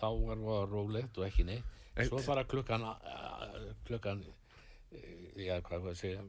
þá 0.00 0.06
var 0.26 0.44
það 0.44 0.74
rólegt 0.74 1.18
og 1.20 1.26
ekki 1.28 1.46
neitt. 1.48 1.76
Svo 2.08 2.20
bara 2.26 2.44
klukkan 2.48 2.84
klukkan 3.88 4.22
eh, 4.92 5.46
já, 5.46 5.56
hvað 5.64 5.86
var 5.86 5.94
að 5.94 6.00
segja? 6.00 6.22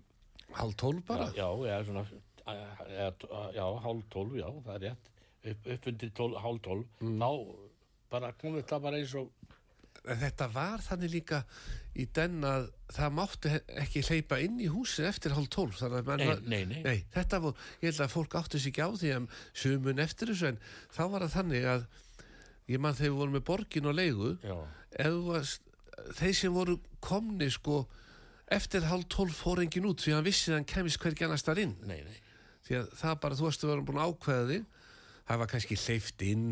Hálf 0.58 0.76
tólf 0.80 1.06
bara? 1.08 1.30
Já, 1.38 1.48
já, 1.68 1.78
svona 1.88 2.06
já, 3.56 3.68
hálf 3.86 4.08
tólf, 4.12 4.36
já, 4.36 4.48
það 4.66 4.74
er 4.76 4.86
rétt. 4.88 5.12
Upp, 5.52 5.70
upp 5.76 5.88
undir 5.92 6.12
tólf, 6.18 6.42
hálf 6.44 6.62
tólf. 6.66 6.98
Þá 7.02 7.30
bara 8.12 8.34
kom 8.36 8.58
þetta 8.60 8.82
bara 8.84 9.00
eins 9.00 9.16
og 9.20 9.32
En 10.10 10.18
þetta 10.18 10.48
var 10.50 10.82
þannig 10.82 11.12
líka 11.14 11.42
í 12.00 12.08
den 12.16 12.40
að 12.48 12.70
það 12.96 13.12
mátti 13.14 13.50
he- 13.52 13.76
ekki 13.84 14.02
hleypa 14.08 14.40
inn 14.42 14.56
í 14.64 14.70
húsið 14.72 15.10
eftir 15.12 15.36
hálf 15.36 15.50
tólf 15.54 15.82
Nei, 15.84 16.02
var, 16.02 16.18
nei, 16.42 16.64
nei. 16.66 16.80
nei 16.82 17.04
þetta 17.14 17.40
var, 17.44 17.54
ég 17.84 17.92
held 17.92 18.02
að 18.08 18.14
fólk 18.16 18.38
átti 18.40 18.62
sig 18.62 18.72
ekki 18.72 18.82
á 18.82 18.90
því 18.98 19.12
að 19.18 19.28
sumun 19.54 20.02
eftir 20.02 20.32
þessu 20.32 20.48
en 20.50 20.58
þá 20.96 21.04
var 21.12 21.26
það 21.28 21.36
þannig 21.36 21.68
að 21.76 21.86
ég 22.70 22.82
mann 22.82 22.98
þegar 22.98 23.12
við 23.12 23.20
vorum 23.22 23.38
með 23.38 23.46
borgin 23.48 23.90
og 23.90 23.98
leigu. 23.98 24.36
Varst, 25.28 25.64
þeir 26.20 26.36
sem 26.38 26.54
voru 26.56 26.78
komni 27.04 27.50
sko 27.54 27.86
eftir 28.52 28.86
hálf 28.90 29.08
tólf 29.12 29.40
fór 29.44 29.64
engin 29.64 29.88
út 29.88 30.04
því 30.04 30.14
að 30.14 30.20
hann 30.20 30.28
vissi 30.28 30.52
að 30.52 30.60
hann 30.60 30.70
kemist 30.70 31.02
hvergi 31.02 31.26
annars 31.28 31.46
þar 31.48 31.64
inn. 31.64 31.76
Nei, 31.88 32.02
nei. 32.04 32.20
Því 32.68 32.78
að 32.82 32.94
það 33.00 33.20
bara, 33.24 33.38
þú 33.40 33.48
varst 33.48 33.66
að 33.66 33.72
vera 33.72 33.86
búin 33.88 34.00
að 34.02 34.14
ákveða 34.14 34.48
þig. 34.52 34.66
Það 35.32 35.42
var 35.42 35.52
kannski 35.54 35.78
hleyft 35.80 36.24
inn 36.28 36.48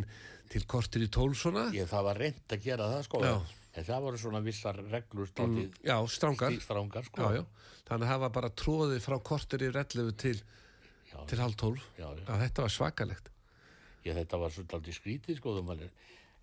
til 0.49 0.61
kortir 0.69 1.05
í 1.05 1.09
tólf 1.13 1.39
svona. 1.41 1.65
Ég, 1.75 1.89
það 1.89 2.05
var 2.07 2.21
reynd 2.23 2.55
að 2.55 2.63
gera 2.65 2.91
það 2.93 3.03
sko. 3.09 3.23
Já. 3.25 3.35
en 3.79 3.85
það 3.85 4.05
voru 4.05 4.19
svona 4.19 4.39
vissar 4.43 4.79
reglur 4.91 5.27
státið 5.29 5.75
já, 5.85 5.95
strángar 6.09 6.55
strángar 6.63 7.05
sko. 7.05 7.21
Já, 7.21 7.37
já. 7.37 7.43
þannig 7.87 8.07
að 8.07 8.09
það 8.11 8.23
var 8.23 8.31
bara 8.37 8.49
tróðið 8.61 9.03
frá 9.05 9.15
kortir 9.29 9.63
í 9.63 9.69
rellefu 9.75 10.15
til, 10.23 10.33
til 11.29 11.39
hálf 11.39 11.59
tólf. 11.61 11.85
þetta 11.99 12.65
var 12.65 12.73
svakalegt 12.73 13.29
Já, 14.06 14.13
þetta 14.15 14.39
var 14.41 14.56
svolítið 14.56 14.96
skrítið 14.96 15.41
sko 15.41 15.58
mann 15.65 15.89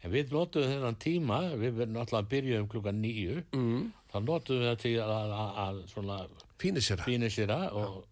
En 0.05 0.13
við 0.13 0.35
notuðum 0.35 0.75
þennan 0.75 0.99
tíma, 1.01 1.39
við 1.57 1.79
verðum 1.81 2.03
alltaf 2.03 2.19
að 2.19 2.29
byrjuðum 2.35 2.67
klukkan 2.69 2.99
nýju, 3.01 3.39
mm. 3.57 3.87
þá 4.13 4.17
notuðum 4.27 4.61
við 4.63 4.69
það 4.69 4.83
til 4.83 4.93
að, 5.01 5.33
að, 5.39 5.57
að 5.63 5.79
svona 5.93 6.19
fínir 6.61 7.33
sér 7.33 7.55
og 7.73 8.05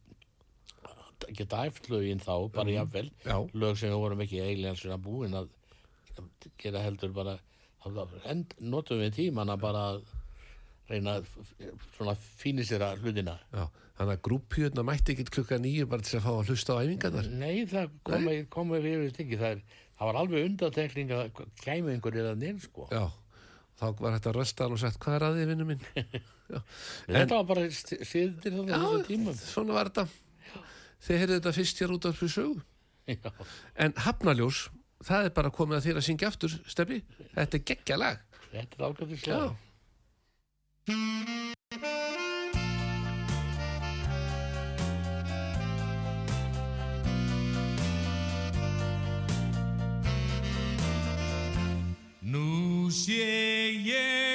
geta 1.37 1.61
æft 1.69 1.91
lögin 1.93 2.23
þá, 2.25 2.33
bara 2.55 2.73
jafnvel, 2.73 3.11
Já. 3.25 3.37
lög 3.53 3.79
sem 3.81 3.93
við 3.93 4.01
vorum 4.01 4.25
ekki 4.25 4.41
eiginlega 4.43 4.81
svona 4.81 4.99
búin 5.05 5.39
að 5.39 5.53
gera 6.61 6.83
heldur 6.85 7.15
bara, 7.17 7.37
notuðum 7.85 9.05
við 9.05 9.17
tíman 9.21 9.53
að 9.53 9.63
bara 9.65 9.85
reyna 10.91 11.17
svona 11.97 12.15
að 12.91 13.05
hlutina. 13.05 13.35
Já, 13.55 13.65
þannig 13.99 14.15
að 14.19 14.23
grúppjöðna 14.29 14.85
mætti 14.87 15.15
ekki 15.15 15.27
klukka 15.33 15.59
nýju 15.63 15.89
bara 15.91 16.05
til 16.05 16.19
að 16.19 16.27
fá 16.27 16.31
að 16.35 16.51
hlusta 16.53 16.77
á 16.77 16.83
æfingarnar? 16.85 17.31
Nei, 17.41 17.65
það 17.71 17.95
komið 18.11 18.41
komi 18.53 18.81
við 18.85 19.05
ekki, 19.25 19.39
það, 19.41 19.57
er, 19.57 19.83
það 19.99 20.11
var 20.11 20.21
alveg 20.23 20.49
undantekning 20.51 21.15
að 21.17 21.43
kæmi 21.63 21.95
einhverjir 21.95 22.31
að 22.33 22.43
neins 22.45 22.69
sko. 22.69 22.89
Já, 22.93 23.05
þá 23.81 23.87
var 24.03 24.19
þetta 24.19 24.35
röstan 24.37 24.77
og 24.77 24.83
sagt 24.85 25.01
hvað 25.03 25.19
er 25.19 25.27
að 25.31 25.41
þið 25.41 25.53
vinnu 25.55 25.69
minn? 25.73 25.89
Já, 26.45 26.61
Þetta 27.09 27.39
var 27.39 27.47
bara 27.49 27.63
síðir 27.73 28.35
þannig 28.45 28.75
þessu 28.77 29.05
tímum. 29.09 29.37
svona 29.41 29.77
var 29.79 29.89
þetta. 29.89 30.05
Þið 31.05 31.21
heyrðu 31.23 31.37
þetta 31.39 31.53
fyrst 31.57 31.81
hér 31.81 31.95
út 31.95 32.09
af 32.11 32.19
Já, 33.09 33.31
En 33.85 33.95
Hafnaljós, 34.05 34.59
það 35.05 35.29
er 35.31 35.33
bara 35.37 35.53
komið 35.53 35.79
að 35.79 35.87
þér 35.89 36.01
að 36.01 36.07
syngja 36.07 36.29
aftur, 36.29 36.55
Steppi 36.69 37.01
Þetta 37.33 37.59
er 37.59 37.65
geggja 37.73 37.99
lag. 38.01 38.23
Þetta 38.53 38.79
er 38.79 38.85
ágætið 38.91 39.25
Já, 40.87 40.95
slag. 52.91 54.34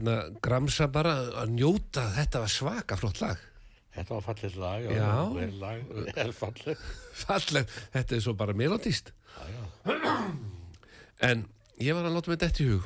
Hérna 0.00 0.40
gramsa 0.40 0.88
bara 0.88 1.14
að 1.42 1.54
njóta, 1.58 2.06
þetta 2.16 2.40
var 2.40 2.52
svaka 2.52 2.96
flott 2.96 3.20
lag. 3.20 3.38
Þetta 3.94 4.14
var 4.14 4.22
fallið 4.24 4.56
lag, 4.56 4.86
vel 5.34 5.58
lag, 5.60 5.82
vel 6.14 6.32
fallið. 6.32 6.84
Falleg, 7.24 7.74
þetta 7.92 8.16
er 8.16 8.22
svo 8.24 8.34
bara 8.34 8.56
melodist. 8.56 9.12
En 11.20 11.42
ég 11.76 11.92
var 11.92 12.06
að 12.08 12.14
láta 12.16 12.30
mig 12.32 12.38
dætt 12.40 12.62
í 12.62 12.64
hug. 12.70 12.84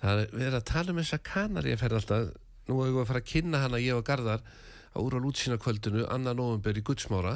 Það 0.00 0.20
er 0.22 0.30
verið 0.32 0.54
að 0.56 0.68
tala 0.70 0.92
um 0.94 1.00
þessa 1.02 1.18
kanari 1.20 1.74
að 1.74 1.82
ferða 1.82 1.98
alltaf. 2.00 2.30
Nú 2.64 2.78
hefur 2.78 2.94
við 2.94 3.00
að 3.02 3.10
fara 3.10 3.20
að 3.20 3.26
kynna 3.28 3.60
hana 3.60 3.80
ég 3.82 3.98
og 3.98 4.06
Garðar 4.08 4.40
á 4.40 4.98
úr 5.02 5.16
á 5.20 5.20
lútsina 5.20 5.58
kvöldinu, 5.60 6.06
annan 6.08 6.40
november 6.40 6.80
í 6.80 6.84
Gudsmára. 6.88 7.34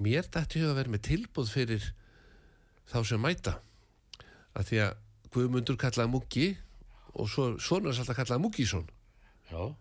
Mér 0.00 0.24
dætt 0.32 0.56
í 0.56 0.62
hug 0.62 0.72
að 0.72 0.78
vera 0.80 0.94
með 0.94 1.04
tilbúð 1.10 1.52
fyrir 1.52 1.90
þá 2.88 2.96
sem 3.10 3.20
mæta. 3.20 3.58
Að 4.56 4.70
því 4.70 4.80
að 4.86 4.96
Guðmundur 5.36 5.80
kallaði 5.84 6.14
Muggi 6.14 6.48
og 7.14 7.30
svo, 7.30 7.46
svona 7.62 7.90
er 7.90 8.00
alltaf 8.00 8.18
kallaði 8.18 8.44
Muggisson. 8.44 8.88
Já, 9.50 9.74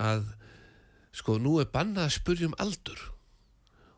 að 0.00 0.26
sko 1.12 1.38
nú 1.42 1.58
er 1.60 1.70
bannað 1.72 2.08
að 2.08 2.16
spurja 2.16 2.50
um 2.50 2.58
aldur. 2.62 3.00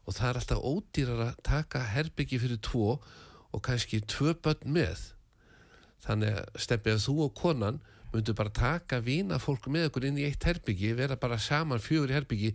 Og 0.05 0.17
það 0.17 0.29
er 0.29 0.41
alltaf 0.41 0.65
ódýrar 0.69 1.25
að 1.29 1.43
taka 1.47 1.83
herbyggi 1.95 2.41
fyrir 2.43 2.61
tvo 2.65 2.99
og 3.55 3.63
kannski 3.65 4.03
tvö 4.11 4.35
börn 4.45 4.73
með. 4.77 5.11
Þannig 6.05 6.41
að 6.41 6.65
stefið 6.67 6.97
að 6.97 7.05
þú 7.07 7.15
og 7.25 7.37
konan 7.39 7.83
myndu 8.15 8.35
bara 8.37 8.53
taka 8.55 9.01
vína 9.03 9.41
fólk 9.43 9.67
með 9.73 9.89
okkur 9.89 10.09
inn 10.09 10.19
í 10.21 10.27
eitt 10.29 10.45
herbyggi, 10.47 10.93
vera 10.95 11.17
bara 11.19 11.39
saman 11.41 11.83
fjögur 11.83 12.13
í 12.13 12.19
herbyggi 12.19 12.53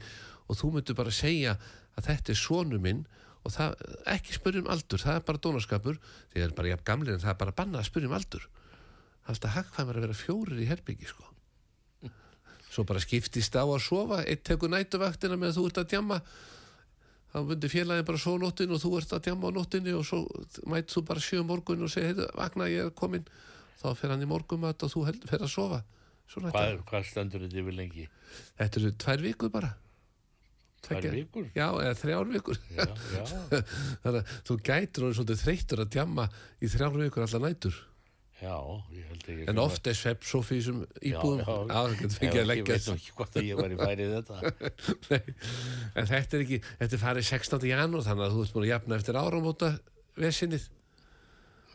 og 0.48 0.60
þú 0.60 0.76
myndu 0.76 0.96
bara 0.96 1.14
segja 1.14 1.58
að 1.98 2.12
þetta 2.12 2.34
er 2.34 2.40
sonu 2.40 2.80
minn 2.82 3.02
og 3.44 3.54
það, 3.56 3.76
ekki 4.14 4.36
spurja 4.36 4.64
um 4.64 4.70
aldur, 4.72 5.02
það 5.02 5.20
er 5.20 5.26
bara 5.28 5.42
dónaskapur, 5.44 6.00
því 6.32 6.40
það 6.40 6.48
er 6.48 6.56
bara 6.56 6.72
jafn 6.74 6.88
gamlir 6.88 7.16
en 7.16 7.24
það 7.24 7.34
er 7.34 7.42
bara 7.44 7.56
bannað 7.60 7.82
að 7.82 7.90
spurja 7.90 8.12
um 8.12 8.16
aldur 8.20 8.48
alltaf 9.28 9.56
hagkvæmur 9.58 10.00
að 10.00 10.06
vera 10.08 10.18
fjórir 10.18 10.62
í 10.62 10.70
herbyggi 10.70 11.10
sko. 11.10 11.26
Svo 12.70 12.86
bara 12.86 13.02
skiptist 13.02 13.58
á 13.58 13.66
að 13.66 13.82
sofa 13.82 14.22
eitt 14.24 14.46
tekur 14.46 14.72
nætuvaktina 14.72 15.38
með 15.40 15.52
að 15.52 15.58
þú 15.58 15.66
ert 15.70 15.82
að 15.82 15.92
djamma. 15.94 16.20
Þá 17.30 17.38
myndi 17.46 17.70
félagin 17.70 18.08
bara 18.08 18.22
svo 18.22 18.36
nóttin 18.42 18.74
og 18.74 18.82
þú 18.82 18.92
ert 19.00 19.14
að 19.18 19.24
djamma 19.28 19.50
á 19.50 19.58
nóttinni 19.58 19.94
og 19.98 20.06
svo 20.06 20.22
mætt 20.70 20.94
þú 20.94 21.04
bara 21.10 21.24
sjö 21.24 21.42
um 21.44 21.50
morgun 21.50 21.86
og 21.86 21.92
segir, 21.94 22.14
heyrðu, 22.14 22.30
vakna 22.38 22.70
ég 22.70 22.90
er 22.90 22.96
komin 22.98 23.28
þá 23.82 23.92
fer 23.98 24.14
hann 24.14 24.26
í 24.26 24.30
morgumat 24.30 24.86
og 24.86 24.94
þú 24.94 25.06
fer 25.30 25.44
að 25.44 25.52
sofa. 25.54 25.84
Hvað, 26.30 26.82
hvað 26.86 27.06
stendur 27.10 27.42
þetta 27.42 27.62
yfir 27.64 27.74
lengi? 27.78 28.10
þetta 28.58 28.80
eru 28.82 28.92
tvær 29.02 29.24
vikur 29.26 29.54
bara. 29.54 29.70
Tvær 30.86 31.08
vikur? 31.12 31.48
Já, 31.56 31.68
eða 31.74 31.96
þrjár 31.98 32.30
vikur. 32.34 32.60
Já, 32.76 32.86
já, 32.86 33.24
Þannig 34.04 34.20
að 34.20 34.34
þú 34.48 34.58
gætir 34.70 35.08
og 35.08 35.16
svolítið 35.18 35.42
þreyttur 35.44 35.82
að 35.84 35.94
djamma 35.96 36.28
í 36.62 36.70
þrjár 36.70 37.00
vikur 37.02 37.26
allar 37.26 37.46
nætur 37.48 37.80
já, 38.42 38.56
ég 38.96 39.06
held 39.10 39.28
ekki. 39.34 39.46
En 39.52 39.62
oft 39.64 39.88
er 39.90 39.98
svepp 39.98 40.26
svo 40.28 40.42
fyrir 40.46 40.66
sem 40.66 40.80
íbúðum 41.12 41.42
getur 41.44 42.16
fengið 42.16 42.32
að 42.32 42.40
Ég 42.40 42.48
leggja 42.50 42.78
veit 42.78 42.88
nú 42.88 42.96
ekki 42.96 43.16
hvort 43.18 43.38
að 43.40 43.48
ég 43.50 43.60
var 43.60 43.76
í 43.76 43.80
færið 43.80 44.14
þetta. 44.16 44.54
Nei, 45.12 45.36
en 45.94 46.10
þetta 46.10 46.38
er 46.38 46.46
ekki, 46.46 46.60
þetta 46.82 46.98
er 46.98 47.04
farið 47.04 47.28
16. 47.30 47.68
janúar 47.72 48.08
þannig 48.08 48.26
að 48.26 48.36
þú 48.38 48.46
ert 48.46 48.56
búin 48.56 48.68
að 48.68 48.72
jafna 48.74 49.00
eftir 49.00 49.20
áramóta 49.20 49.72
vesinið. 50.20 50.66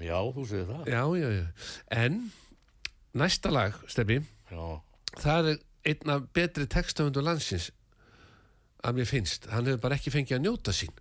Já, 0.02 0.18
þú 0.34 0.48
segir 0.50 0.66
það. 0.72 0.90
Já, 0.90 1.02
já, 1.20 1.28
já. 1.36 1.46
En 2.00 2.18
næsta 3.14 3.54
lag, 3.54 3.78
Steffi, 3.90 4.18
það 5.20 5.52
er 5.54 5.62
einn 5.92 6.14
af 6.16 6.28
betri 6.34 6.66
textafundum 6.70 7.28
landsins 7.28 7.70
að 8.84 9.00
mér 9.00 9.08
finnst. 9.08 9.48
Hann 9.52 9.68
hefur 9.68 9.82
bara 9.84 9.98
ekki 10.00 10.12
fengið 10.12 10.38
að 10.38 10.46
njóta 10.48 10.74
sín 10.76 10.92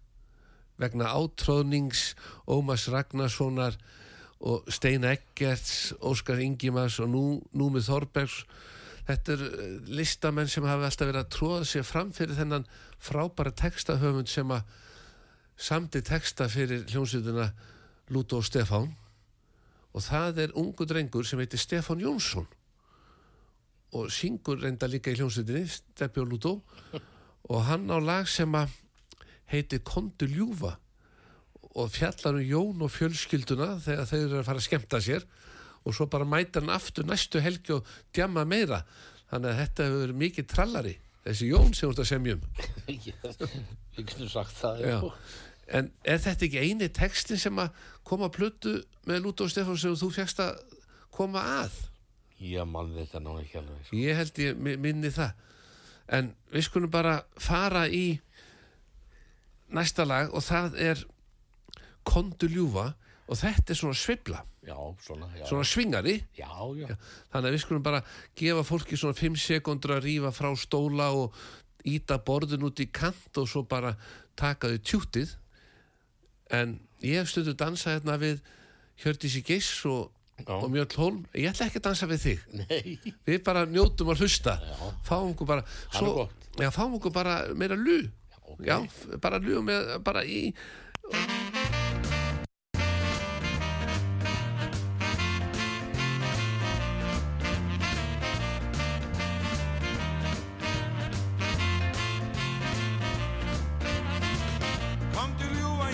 vegna 0.82 1.12
átróðnings 1.14 2.14
Ómas 2.50 2.88
Ragnarssonar 2.92 3.78
og 4.44 4.68
Steina 4.72 5.14
Eggerts, 5.16 5.94
Óskar 6.04 6.42
Ingimars 6.44 7.00
og 7.00 7.10
nú, 7.10 7.24
Númi 7.56 7.80
Þorbergs. 7.84 8.44
Þetta 9.08 9.36
er 9.36 9.44
eh, 9.48 9.78
listamenn 10.00 10.52
sem 10.52 10.66
hafa 10.68 10.90
alltaf 10.90 11.08
verið 11.08 11.22
að 11.22 11.32
tróða 11.36 11.68
sér 11.68 11.86
fram 11.88 12.12
fyrir 12.16 12.36
þennan 12.40 12.68
frábæra 13.04 13.54
textahöfund 13.56 14.32
sem 14.32 14.52
að 14.52 14.68
samdi 15.60 16.04
texta 16.04 16.50
fyrir 16.52 16.84
hljómsveituna 16.92 17.50
Lúto 18.12 18.42
og 18.42 18.48
Stefán. 18.48 18.92
Og 19.94 20.04
það 20.04 20.44
er 20.48 20.56
ungu 20.60 20.88
drengur 20.90 21.28
sem 21.28 21.40
heitir 21.40 21.62
Stefán 21.62 22.04
Jónsson 22.04 22.48
og 23.94 24.10
syngur 24.10 24.58
reynda 24.58 24.90
líka 24.90 25.12
í 25.14 25.20
hljómsveitinni 25.20 26.10
og 26.10 26.32
Lúto 26.32 26.54
og 27.52 27.68
hann 27.68 27.92
á 27.94 28.02
lag 28.02 28.28
sem 28.28 28.50
að 28.58 28.74
heitir 29.54 29.84
Kondu 29.86 30.28
ljúfa 30.28 30.74
og 31.76 31.90
fjallar 31.94 32.36
um 32.38 32.44
Jón 32.46 32.84
og 32.86 32.92
fjölskylduna 32.94 33.70
þegar 33.82 34.10
þeir 34.12 34.26
eru 34.28 34.40
að 34.42 34.46
fara 34.50 34.62
að 34.62 34.68
skemmta 34.68 35.00
sér 35.02 35.24
og 35.84 35.96
svo 35.98 36.06
bara 36.08 36.26
mæta 36.30 36.62
hann 36.62 36.70
aftur 36.74 37.06
næstu 37.10 37.42
helgi 37.44 37.74
og 37.76 37.88
djamma 38.16 38.44
meira 38.48 38.84
þannig 39.32 39.50
að 39.50 39.58
þetta 39.64 39.88
hefur 39.88 40.04
verið 40.04 40.20
mikið 40.22 40.48
trallari 40.54 40.94
þessi 41.26 41.48
Jón 41.50 41.74
sem 41.74 41.88
þú 41.88 41.94
ert 41.96 42.04
að 42.04 42.12
semja 42.12 42.36
um 42.36 42.44
við 43.96 44.06
getum 44.06 44.30
sagt 44.30 44.56
það. 44.60 44.84
Já. 44.86 45.00
en 45.80 45.90
er 46.04 46.22
þetta 46.24 46.46
ekki 46.48 46.62
eini 46.68 46.90
textin 46.94 47.40
sem 47.42 47.60
að 47.64 47.72
koma 48.06 48.28
að 48.30 48.36
plötu 48.38 48.76
með 49.10 49.24
Lúto 49.26 49.48
og 49.48 49.52
Stefán 49.54 49.80
sem 49.80 49.96
þú 49.98 50.12
fjækst 50.18 50.44
að 50.44 50.62
koma 51.14 51.42
að 51.64 51.82
Ég 52.44 52.66
mann 52.68 52.90
þetta 52.98 53.22
ná 53.24 53.30
ekki 53.40 53.58
alveg. 53.62 53.82
sko. 53.88 53.96
ég 53.96 54.18
held 54.20 54.40
ég 54.44 54.58
mi- 54.60 54.78
minni 54.78 55.10
það 55.16 55.32
en 56.18 56.34
við 56.52 56.66
skulum 56.68 56.92
bara 56.92 57.14
fara 57.40 57.86
í 57.88 58.20
næsta 59.74 60.06
lag 60.06 60.34
og 60.36 60.44
það 60.44 60.76
er 60.84 61.04
Kondu 62.04 62.48
ljúfa 62.52 62.90
og 63.28 63.38
þetta 63.40 63.72
er 63.74 63.80
svona 63.80 63.96
svibla 63.98 64.42
Já, 64.64 64.76
svona, 65.04 65.28
já. 65.36 65.44
svona 65.48 65.64
svingari. 65.68 66.18
Já, 66.38 66.48
já. 66.80 66.96
þannig 67.34 67.50
að 67.50 67.54
við 67.56 67.62
skulum 67.66 67.84
bara 67.84 68.00
gefa 68.40 68.64
fólki 68.68 68.96
svona 69.00 69.16
5 69.18 69.36
sekundur 69.44 69.96
að 69.98 70.06
rífa 70.08 70.32
frá 70.36 70.50
stóla 70.60 71.10
og 71.16 71.36
íta 71.88 72.16
borðin 72.24 72.64
út 72.64 72.80
í 72.80 72.88
kant 72.96 73.40
og 73.42 73.48
svo 73.52 73.64
bara 73.68 73.96
taka 74.40 74.70
þau 74.72 74.80
tjútið 74.88 75.34
en 76.56 76.78
ég 77.04 77.20
hef 77.20 77.32
stundu 77.34 77.56
dansað 77.60 77.98
hérna 77.98 78.16
við 78.22 78.40
Hjördísi 79.04 79.42
Geiss 79.44 79.82
og, 79.90 80.12
og 80.48 80.68
Mjöll 80.72 80.96
Holm. 81.00 81.24
Ég 81.36 81.50
ætla 81.52 81.66
ekki 81.68 81.80
að 81.82 81.88
dansa 81.90 82.08
við 82.12 82.22
þig. 82.24 82.44
Nei, 82.62 83.14
við 83.28 83.40
bara 83.44 83.66
njótum 83.68 84.12
að 84.14 84.22
hlusta. 84.24 84.54
Fáum 85.08 85.32
okkur 85.34 85.50
bara 85.50 85.64
já, 86.62 86.70
fáum 86.72 86.96
okkur 87.00 87.12
bara 87.16 87.40
meira 87.58 87.76
lú 87.80 88.00
ok. 88.46 88.62
já, 88.64 88.78
f- 88.86 89.18
bara 89.24 89.40
lú 89.44 89.60
með 89.66 89.96
bara 90.06 90.24
í 90.24 90.54
Komdu 91.04 91.63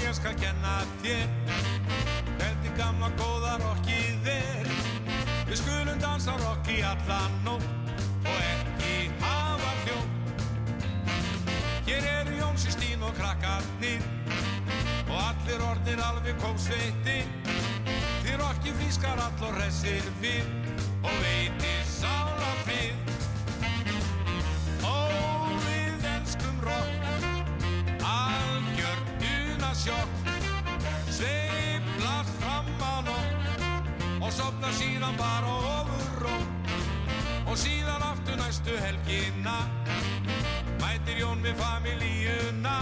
ég 0.09 0.15
skal 0.17 0.33
kenna 0.41 0.79
þér 1.03 1.27
Hvernig 2.39 2.77
gamla 2.79 3.09
góða 3.19 3.57
rockið 3.61 4.29
er. 4.31 4.69
Við 5.45 5.59
skulum 5.59 5.99
dansa 6.01 6.33
rock 6.39 6.69
í 6.73 6.79
allan 6.85 7.35
nótt 7.45 7.91
Og 8.25 8.39
ekki 8.47 8.95
hafa 9.21 9.73
hljóm 9.83 10.07
Hér 11.89 12.07
eru 12.15 12.39
Jónsi 12.39 12.73
Stín 12.73 13.05
og 13.05 13.13
krakkarnir 13.19 14.01
Og 15.05 15.17
allir 15.19 15.65
orðnir 15.67 16.01
alveg 16.07 16.41
kóksveiti 16.41 17.19
Því 18.23 18.39
rocki 18.41 18.73
frískar 18.79 19.21
all 19.27 19.45
og 19.45 19.59
hressir 19.59 20.09
við 20.23 20.49
Og 21.03 21.13
veitir 21.21 21.78
unasjokk 29.89 30.09
sveiflast 31.09 32.33
fram 32.39 32.65
á 32.81 32.93
nótt 33.05 34.21
og 34.21 34.31
sopna 34.31 34.69
síðan 34.77 35.17
bara 35.17 35.53
ofur 35.79 36.25
ró 36.25 36.37
og 37.49 37.57
síðan 37.57 38.03
aftur 38.11 38.37
næstu 38.37 38.77
helgina 38.77 39.57
mætir 40.81 41.23
Jón 41.23 41.41
við 41.41 41.57
familíuna 41.57 42.77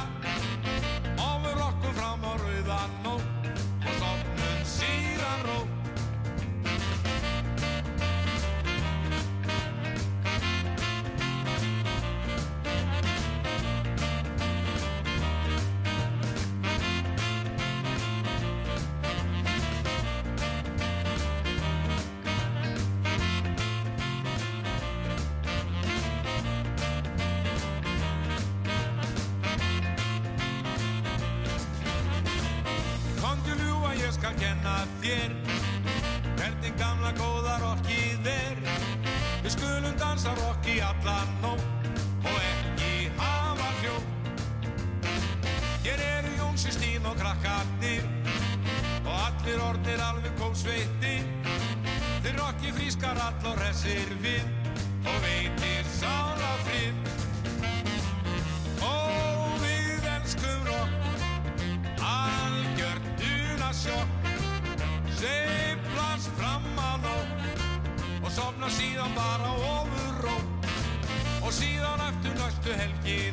og 1.15 1.35
við 1.45 1.55
rokkum 1.61 1.95
fram 1.95 2.27
á 2.27 2.33
rauðan 2.43 3.01
nótt 3.03 3.36
alveg 50.57 50.87
kópsveitir 50.97 51.25
Þeir 52.23 52.37
rocki 52.39 52.71
frískar 52.73 53.17
all 53.21 53.45
og 53.45 53.57
hressir 53.59 54.09
við 54.21 54.43
og 55.07 55.17
veitir 55.23 55.85
sála 55.99 56.57
frið. 56.65 56.95
Ó, 58.81 58.95
við 59.61 60.07
elskum 60.15 60.65
rock 60.65 60.89
algjört 62.01 63.21
unasjokk 63.21 64.09
Seiflast 65.19 66.33
fram 66.37 66.67
að 66.77 67.05
nótt 67.05 68.23
og 68.23 68.31
sofna 68.31 68.69
síðan 68.69 69.13
bara 69.15 69.53
ofur 69.77 70.21
ró 70.25 70.37
og 71.43 71.53
síðan 71.53 72.01
eftir 72.09 72.33
næstu 72.41 72.71
helgina 72.73 73.26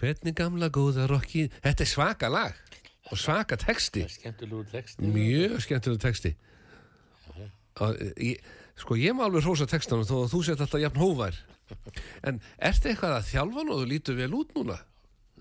Hvernig 0.00 0.36
gamla 0.38 0.70
góða 0.72 1.06
rocki 1.10 1.46
Þetta 1.60 1.84
er 1.86 1.90
svaka 1.90 2.30
lag 2.32 2.56
og 3.10 3.18
svaka 3.18 3.56
texti 3.60 4.04
Það 4.06 4.16
skemmtilegu 4.16 4.64
text. 4.70 5.00
Mjög 5.02 5.56
skemmtilega 5.64 6.04
texti 6.08 6.34
og, 7.80 7.96
ég, 8.20 8.40
Sko 8.80 8.96
ég 8.96 9.16
má 9.16 9.26
alveg 9.26 9.44
hrósa 9.44 9.66
textanum 9.68 10.06
þó 10.08 10.22
að 10.24 10.30
þú 10.34 10.42
sett 10.46 10.62
alltaf 10.64 10.82
jafn 10.82 11.00
hóvær 11.00 11.40
En 12.26 12.40
ertu 12.58 12.90
eitthvað 12.90 13.18
að 13.18 13.28
þjálfa 13.30 13.64
nú 13.66 13.74
og 13.76 13.82
þú 13.84 13.90
lítur 13.90 14.16
vel 14.18 14.32
út 14.40 14.56
núna? 14.56 14.78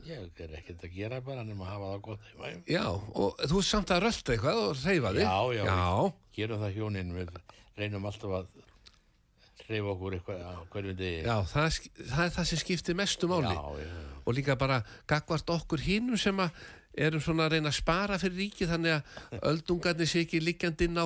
Ég 0.07 0.41
er 0.41 0.53
ekkert 0.59 0.83
að 0.87 0.93
gera 0.95 1.19
bara 1.25 1.43
nema 1.43 1.65
að 1.65 1.71
hafa 1.73 1.87
það 1.89 2.03
gott. 2.05 2.27
Já, 2.69 2.83
og 2.87 3.41
þú 3.49 3.59
er 3.59 3.65
samt 3.67 3.91
að 3.93 4.03
rölda 4.05 4.33
eitthvað 4.35 4.61
og 4.63 4.83
reyfa 4.85 5.11
þig 5.15 5.23
Já, 5.25 5.33
já, 5.57 5.63
já. 5.67 6.13
gerum 6.37 6.61
það 6.63 6.77
hjónin, 6.77 7.11
við 7.17 7.33
reynum 7.81 8.07
alltaf 8.09 8.35
að 8.39 8.47
hreyfa 9.67 9.91
okkur 9.93 10.15
eitthvað 10.17 10.45
á 10.45 10.51
hverjum 10.73 10.97
degi. 11.01 11.19
Já, 11.27 11.35
það, 11.51 11.79
það 12.13 12.23
er 12.25 12.33
það 12.37 12.47
sem 12.51 12.61
skiptir 12.63 12.97
mestu 12.97 13.29
máli 13.29 13.51
já, 13.51 13.65
já. 13.83 13.91
Og 14.25 14.36
líka 14.36 14.58
bara 14.60 14.82
gagvart 15.08 15.49
okkur 15.49 15.82
hinnum 15.84 16.17
sem 16.19 16.39
að 16.39 16.51
erum 16.99 17.21
svona 17.23 17.47
að 17.47 17.55
reyna 17.55 17.71
að 17.71 17.79
spara 17.79 18.19
fyrir 18.19 18.38
ríkið 18.43 18.71
þannig 18.73 18.95
að 18.95 19.43
öldungarnir 19.51 20.10
sé 20.10 20.23
ekki 20.25 20.41
liggjandi 20.43 20.89
inn 20.89 20.99
á 20.99 21.05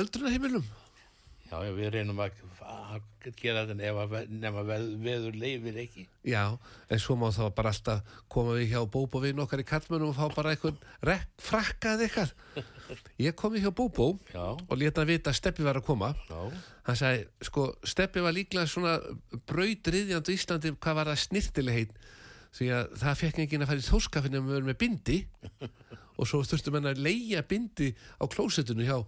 öldrunarheimilum. 0.00 0.64
Já, 1.50 1.56
já, 1.66 1.72
við 1.76 1.90
reynum 1.96 2.20
að, 2.24 2.38
að 3.30 3.38
gera 3.38 3.62
þetta 3.66 3.76
nema, 3.78 4.22
nema 4.42 4.64
veð, 4.66 4.86
veður 5.04 5.38
leifir 5.38 5.78
ekki. 5.84 6.04
Já, 6.26 6.42
en 6.88 7.02
svo 7.02 7.16
má 7.20 7.28
þá 7.34 7.44
bara 7.54 7.72
alltaf 7.72 8.18
koma 8.32 8.56
við 8.58 8.74
hjá 8.74 8.80
Bóbó 8.92 9.22
vinn 9.22 9.42
okkar 9.44 9.62
í 9.62 9.66
kallmönum 9.68 10.10
og 10.10 10.18
fá 10.18 10.34
bara 10.34 10.54
einhvern 10.54 10.78
frakkað 11.42 12.06
eitthvað 12.06 12.34
Ég 13.26 13.36
kom 13.38 13.54
við 13.54 13.66
hjá 13.66 13.72
Bóbó 13.76 14.08
og 14.36 14.74
leta 14.78 15.02
hann 15.02 15.10
vita 15.12 15.32
að 15.32 15.38
Steppi 15.38 15.64
var 15.66 15.78
að 15.80 15.86
koma. 15.86 16.12
Já, 16.28 16.40
Hann 16.88 16.98
sagði, 16.98 17.26
sko, 17.46 17.68
Steppi 17.86 18.24
var 18.24 18.34
líklega 18.34 18.66
svona 18.68 18.96
brautriðjandi 19.48 20.34
Íslandi 20.34 20.74
hvað 20.82 20.98
var 20.98 21.12
það 21.12 21.22
snirtilegheit 21.26 21.92
því 22.52 22.70
að 22.76 22.96
það 23.00 23.20
fekk 23.22 23.42
enginn 23.44 23.64
að 23.64 23.70
fara 23.70 23.82
í 23.82 23.86
þóskafinu 23.86 24.42
með 24.42 24.56
verið 24.58 24.70
með 24.72 24.80
bindi. 24.82 25.18
Og 26.20 26.28
svo 26.28 26.42
þurftum 26.44 26.76
henn 26.76 26.90
að 26.90 27.00
leia 27.06 27.40
bindi 27.48 27.88
á 28.20 28.24
klósettinu 28.30 28.84
hjá 28.84 28.98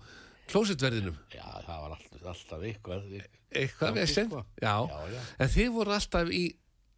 klósettverðinum 0.52 1.16
já, 1.35 1.44
það 1.66 1.80
var 1.85 1.94
alltaf, 1.96 2.26
alltaf 2.35 2.66
eitthvað. 2.68 3.09
eitthvað 3.54 3.88
Já, 3.90 3.96
við 4.00 4.12
sem 4.12 4.30
já. 4.35 4.42
Já, 4.64 4.74
já. 5.14 5.20
en 5.44 5.52
þið 5.57 5.72
voru 5.78 5.94
alltaf 5.96 6.33
í 6.35 6.44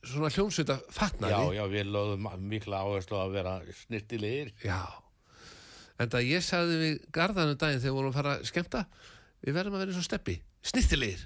svona 0.06 0.30
hljómsveita 0.34 0.76
Já, 0.80 0.92
fatnaði 1.00 1.56
já, 1.58 1.64
við 1.72 1.90
lögðum 1.94 2.28
mikla 2.52 2.82
áherslu 2.86 3.18
að 3.20 3.34
vera 3.38 3.54
snirtilegir. 3.84 4.52
já. 4.64 4.80
en 5.98 6.10
það 6.12 6.28
ég 6.30 6.44
sagði 6.44 6.76
við 6.82 6.98
garðanum 7.16 7.56
daginn 7.60 7.80
þegar 7.80 7.92
við 7.92 7.98
vorum 8.00 8.12
að 8.12 8.18
fara 8.20 8.34
að 8.36 8.44
skemmta 8.50 8.84
við 9.46 9.56
verðum 9.56 9.76
að 9.78 9.82
vera 9.84 9.94
eins 9.94 10.02
og 10.02 10.08
steppi 10.10 10.36
snittilegir 10.66 11.22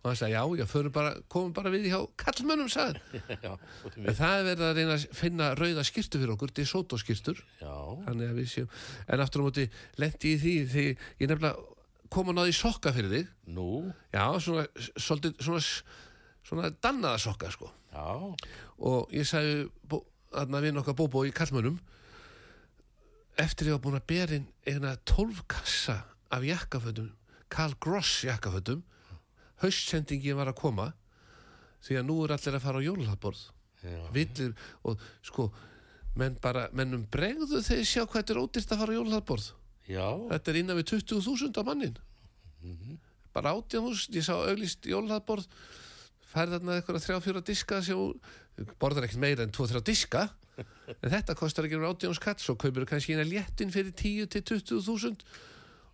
og 0.00 0.08
hann 0.08 0.16
sagði 0.16 0.34
já, 0.34 0.42
já, 0.60 0.90
bara, 0.94 1.14
komum 1.28 1.54
bara 1.56 1.72
við 1.72 1.90
hjá 1.92 1.98
kallmönnum 2.22 2.70
já, 3.46 3.52
en 3.96 4.14
það 4.16 4.36
er 4.36 4.46
verið 4.48 4.64
að 4.66 4.78
reyna 4.78 4.94
að 4.96 5.08
finna 5.18 5.50
rauða 5.58 5.84
skýrtu 5.84 6.20
fyrir 6.20 6.34
okkur, 6.36 6.54
DeSoto 6.56 7.00
skýrtur 7.00 7.42
að 7.60 8.22
en 9.06 9.24
aftur 9.24 9.44
á 9.44 9.46
móti 9.46 9.66
lendi 10.00 10.36
í 10.36 10.40
því 10.40 10.54
því 10.72 10.86
ég 11.20 11.28
nefnilega 11.28 11.68
kom 12.10 12.32
að 12.32 12.40
náði 12.40 12.54
sokka 12.58 12.90
fyrir 12.90 13.12
þig. 13.12 13.26
Nú, 13.54 13.66
já, 14.10 14.24
svona, 14.42 14.64
svolítið, 14.98 15.36
svona 15.46 15.60
svona 16.46 16.70
dannaða 16.82 17.20
sokka 17.22 17.50
sko. 17.52 17.70
Já, 17.92 18.34
og 18.86 19.14
ég 19.14 19.26
sagði 19.28 19.68
þarna 20.30 20.62
við 20.62 20.80
okkar 20.80 20.98
bóbó 20.98 21.24
í 21.26 21.32
kallmönnum 21.34 21.78
eftir 23.40 23.70
ég 23.70 23.76
var 23.76 23.82
búin 23.84 23.98
að 23.98 24.08
bera 24.10 24.38
inn 24.38 24.48
eina 24.68 24.94
tólf 25.08 25.42
kassa 25.50 25.96
af 26.30 26.44
jakkafötum 26.46 27.10
Carl 27.50 27.74
Gross 27.82 28.22
jakkafötum 28.26 28.84
haustsendingin 29.62 30.36
var 30.38 30.50
að 30.52 30.58
koma 30.60 30.88
því 31.84 31.98
að 32.00 32.06
nú 32.10 32.16
er 32.24 32.34
allir 32.36 32.56
að 32.58 32.64
fara 32.66 32.80
á 32.80 32.86
jólaborð. 32.86 33.42
Villir 34.12 34.52
og 34.84 35.00
sko 35.24 35.46
menn 36.20 36.34
bara, 36.42 36.66
mennum 36.76 37.06
bregðu 37.08 37.62
þeir 37.64 37.84
sjá 37.88 38.02
hvað 38.04 38.18
þetta 38.20 38.34
er 38.34 38.40
ódýrt 38.42 38.74
að 38.74 38.82
fara 38.82 38.92
á 38.92 38.98
jólaborð. 38.98 39.46
Já, 39.90 40.06
þetta 40.34 40.50
er 40.52 40.58
innan 40.60 40.76
við 40.78 40.90
20.000 41.00 41.56
á 41.56 41.62
mannin 41.66 41.96
bara 43.32 43.52
18.000 43.56 44.16
ég 44.18 44.24
sá 44.26 44.34
auglist 44.36 44.84
jólaborð 44.90 45.46
færði 46.32 46.58
þarna 46.58 46.74
eitthvað 46.80 47.04
þrjá 47.04 47.18
fjóra 47.24 47.42
diska 47.46 47.78
sem 47.86 47.96
þú- 47.96 48.74
borðar 48.82 49.06
ekkert 49.06 49.22
meira 49.22 49.46
en 49.46 49.52
2-3 49.54 49.80
diska 49.86 50.24
en 51.00 51.12
þetta 51.14 51.36
kostar 51.38 51.64
ekki 51.68 51.78
um 51.78 51.86
18 51.88 52.16
skatt 52.18 52.42
svo 52.42 52.56
kaupir 52.60 52.84
þú 52.84 52.90
kannski 52.90 53.14
eina 53.16 53.24
léttin 53.26 53.72
fyrir 53.72 53.94
10 53.96 54.28
til 54.34 54.42
20.000 54.66 55.24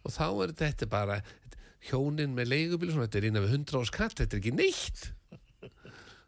og 0.02 0.14
þá 0.16 0.26
er 0.46 0.54
þetta 0.58 0.88
bara 0.90 1.20
hjónin 1.90 2.34
með 2.36 2.50
leigubíl 2.52 2.90
svona, 2.92 3.06
þetta 3.08 3.20
er 3.20 3.28
innan 3.30 3.44
við 3.46 3.54
100 3.60 3.88
skatt 3.90 4.18
þetta 4.20 4.36
er 4.36 4.42
ekki 4.42 4.54
neitt. 4.56 5.04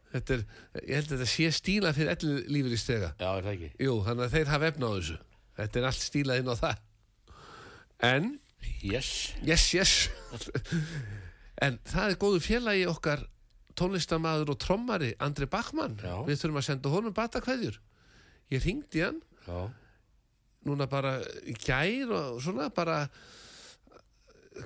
Þetta 0.09 0.37
er, 0.39 0.43
ég 0.89 0.95
held 0.97 1.11
að 1.11 1.15
þetta 1.19 1.31
sé 1.35 1.49
stíla 1.53 1.91
fyrir 1.93 2.13
allir 2.15 2.47
lífið 2.49 2.75
í 2.75 2.81
stega 2.81 3.11
já, 3.21 3.29
er 3.29 3.43
það 3.45 3.51
ekki? 3.53 3.71
Jú, 3.85 3.97
þannig 4.07 4.25
að 4.25 4.37
þeir 4.39 4.53
hafa 4.55 4.71
efna 4.73 4.89
á 4.89 4.93
þessu. 4.97 5.17
Þetta 5.59 5.81
er 5.81 5.89
allt 5.91 6.05
stílað 6.07 6.41
inn 6.41 6.49
á 6.49 6.57
það. 6.63 6.85
En 8.09 8.31
Yes, 8.83 9.09
Yes, 9.45 9.67
yes. 9.75 9.93
En 11.65 11.77
það 11.91 12.13
er 12.13 12.17
góðu 12.23 12.41
félagi 12.43 12.85
okkar 12.87 13.25
tónlistamaður 13.79 14.53
og 14.55 14.59
trommari 14.63 15.13
Andri 15.23 15.49
Bachmann. 15.51 15.97
Já. 16.03 16.15
Við 16.27 16.41
þurfum 16.41 16.61
að 16.61 16.67
senda 16.69 16.93
honum 16.93 17.15
batakveðjur. 17.17 17.79
Ég 18.55 18.63
ringdi 18.65 19.03
hann. 19.03 19.19
Já, 19.49 19.59
núna 20.69 20.87
bara 20.91 21.17
í 21.49 21.55
gær 21.59 22.13
og 22.15 22.39
svona 22.45 22.69
bara 22.75 23.01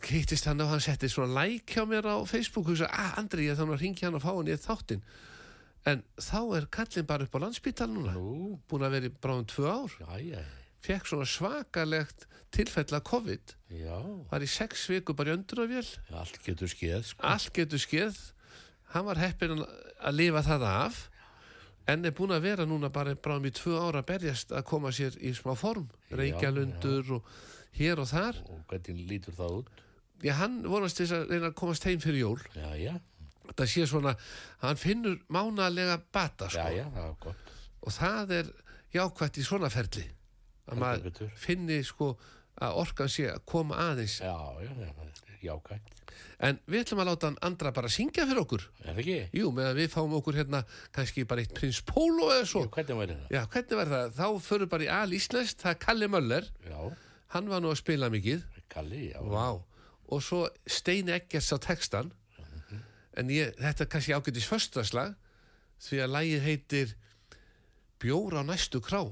keittist 0.01 0.47
hann 0.49 0.63
og 0.65 0.71
hann 0.73 0.83
setti 0.83 1.11
svona 1.11 1.43
like 1.43 1.75
hjá 1.75 1.85
mér 1.89 2.09
á 2.09 2.17
Facebook 2.29 2.67
og 2.67 2.73
hugsa, 2.73 2.89
ah 2.89 3.19
Andri 3.21 3.49
ég 3.49 3.59
þannig 3.59 3.77
að 3.77 3.85
ringja 3.85 4.09
hann 4.09 4.19
og 4.19 4.25
fá 4.25 4.33
hann 4.33 4.51
í 4.51 4.57
þáttinn. 4.57 5.05
En 5.91 6.03
þá 6.17 6.41
er 6.57 6.67
kallinn 6.71 7.07
bara 7.09 7.27
upp 7.27 7.37
á 7.37 7.43
landspítal 7.43 7.89
núna. 7.91 8.15
Nú, 8.15 8.59
búin 8.71 8.87
að 8.87 8.97
vera 8.97 9.11
í 9.11 9.15
bráðum 9.25 9.49
tvö 9.51 9.73
ár. 9.73 9.97
Fekk 10.83 11.09
svona 11.11 11.27
svakalegt 11.29 12.27
tilfella 12.55 13.01
COVID. 13.07 13.55
Já, 13.83 13.99
var 14.31 14.45
í 14.45 14.51
sex 14.51 14.87
viku 14.91 15.15
bara 15.19 15.33
í 15.33 15.37
öndurafél 15.39 15.87
allt 16.19 16.39
getur 16.45 16.71
skeð, 16.71 17.07
sko. 17.13 17.25
allt 17.27 17.53
getur 17.57 17.83
skeð. 17.83 18.19
Hann 18.93 19.09
var 19.09 19.21
heppin 19.23 19.63
að 19.63 20.19
lifa 20.19 20.45
það 20.47 20.69
af. 20.69 21.01
En 21.91 22.07
er 22.07 22.15
búin 22.15 22.35
að 22.35 22.45
vera 22.47 22.67
núna 22.69 22.93
bara 22.95 23.17
bráðum 23.19 23.49
í 23.51 23.55
tvö 23.57 23.79
ára 23.81 24.05
að 24.05 24.11
berjast 24.13 24.53
að 24.55 24.67
koma 24.71 24.93
sér 24.95 25.17
í 25.19 25.33
smá 25.35 25.57
form. 25.59 25.89
Reykjalundur 26.15 27.17
og 27.19 27.33
hér 27.79 28.03
og 28.03 28.09
þar 28.11 28.39
Og 28.49 28.61
hvernig 28.71 29.07
lítur 29.09 29.35
það 29.39 29.57
út? 29.63 29.71
já, 30.23 30.33
hann 30.39 30.61
vonast 30.69 31.01
þess 31.01 31.13
að 31.17 31.31
reyna 31.33 31.51
að 31.51 31.57
komast 31.59 31.85
heim 31.89 32.01
fyrir 32.05 32.21
jól 32.23 32.41
Já, 32.55 32.69
já, 32.79 32.93
það 33.59 33.71
sé 33.73 33.87
svona, 33.91 34.13
hann 34.63 34.77
finnur 34.79 35.17
mánalega 35.29 35.97
bata 36.15 36.49
sko. 36.53 36.69
já, 36.77 36.85
það 36.95 37.17
gott. 37.27 37.51
og 37.83 37.93
það 37.97 38.31
er 38.41 38.53
jákvætt 38.95 39.41
í 39.43 39.47
svona 39.49 39.71
ferli 39.73 40.05
að 40.71 40.79
maður 40.79 41.27
finni 41.43 41.81
sko 41.85 42.13
að 42.63 42.77
orkan 42.85 43.09
sé 43.11 43.27
að 43.33 43.41
koma 43.49 43.75
aðeins 43.91 44.21
jákvæmt. 45.43 45.89
en 46.47 46.59
við 46.71 46.85
ætlum 46.85 47.01
að 47.03 47.09
láta 47.11 47.29
hann 47.31 47.39
andra 47.43 47.73
bara 47.75 47.89
syngja 47.91 48.27
fyrir 48.29 48.43
okkur 48.45 48.63
Er 48.85 48.93
það 48.95 49.01
ekki? 49.03 49.17
jú, 49.41 49.51
meðan 49.57 49.79
við 49.81 49.89
fáum 49.95 50.15
okkur 50.19 50.37
hérna 50.39 50.61
kannski 50.95 51.25
bara 51.27 51.43
eitt 51.43 51.55
prins 51.57 51.81
Pólo 51.89 52.29
eða 52.35 52.47
svo 52.47 52.63
Jú, 52.67 52.71
hvernig 52.77 52.99
væri 53.01 53.17
það? 53.17 53.31
já, 53.35 53.43
hvernig 53.57 53.79
verður 53.81 53.97
það? 53.97 54.13
þá 54.21 54.47
fyrir 54.47 54.71
bara 54.77 54.87
í 54.87 54.91
al-íslenskt 55.01 55.65
það 55.65 55.75
er 55.75 55.81
Kalli 55.87 56.09
Möller, 56.15 56.47
Já, 56.69 56.79
hann 57.33 57.49
var 57.51 57.63
nú 57.65 57.71
að 57.73 57.81
spila 57.81 58.11
mikið. 58.13 58.43
Kalli, 58.73 59.11
já. 59.13 59.21
Vá, 59.25 59.61
og 60.13 60.25
svo 60.25 60.45
Steini 60.69 61.15
Eggers 61.17 61.53
á 61.53 61.59
textan. 61.63 62.13
En 63.17 63.29
ég, 63.33 63.53
þetta 63.59 63.85
er 63.85 63.91
kannski 63.93 64.15
ágætis 64.17 64.49
föstaslag 64.49 65.17
því 65.83 65.99
að 66.05 66.15
lagið 66.15 66.47
heitir 66.47 66.95
Bjór 68.03 68.39
á 68.41 68.43
næstu 68.43 68.81
krá. 68.83 69.03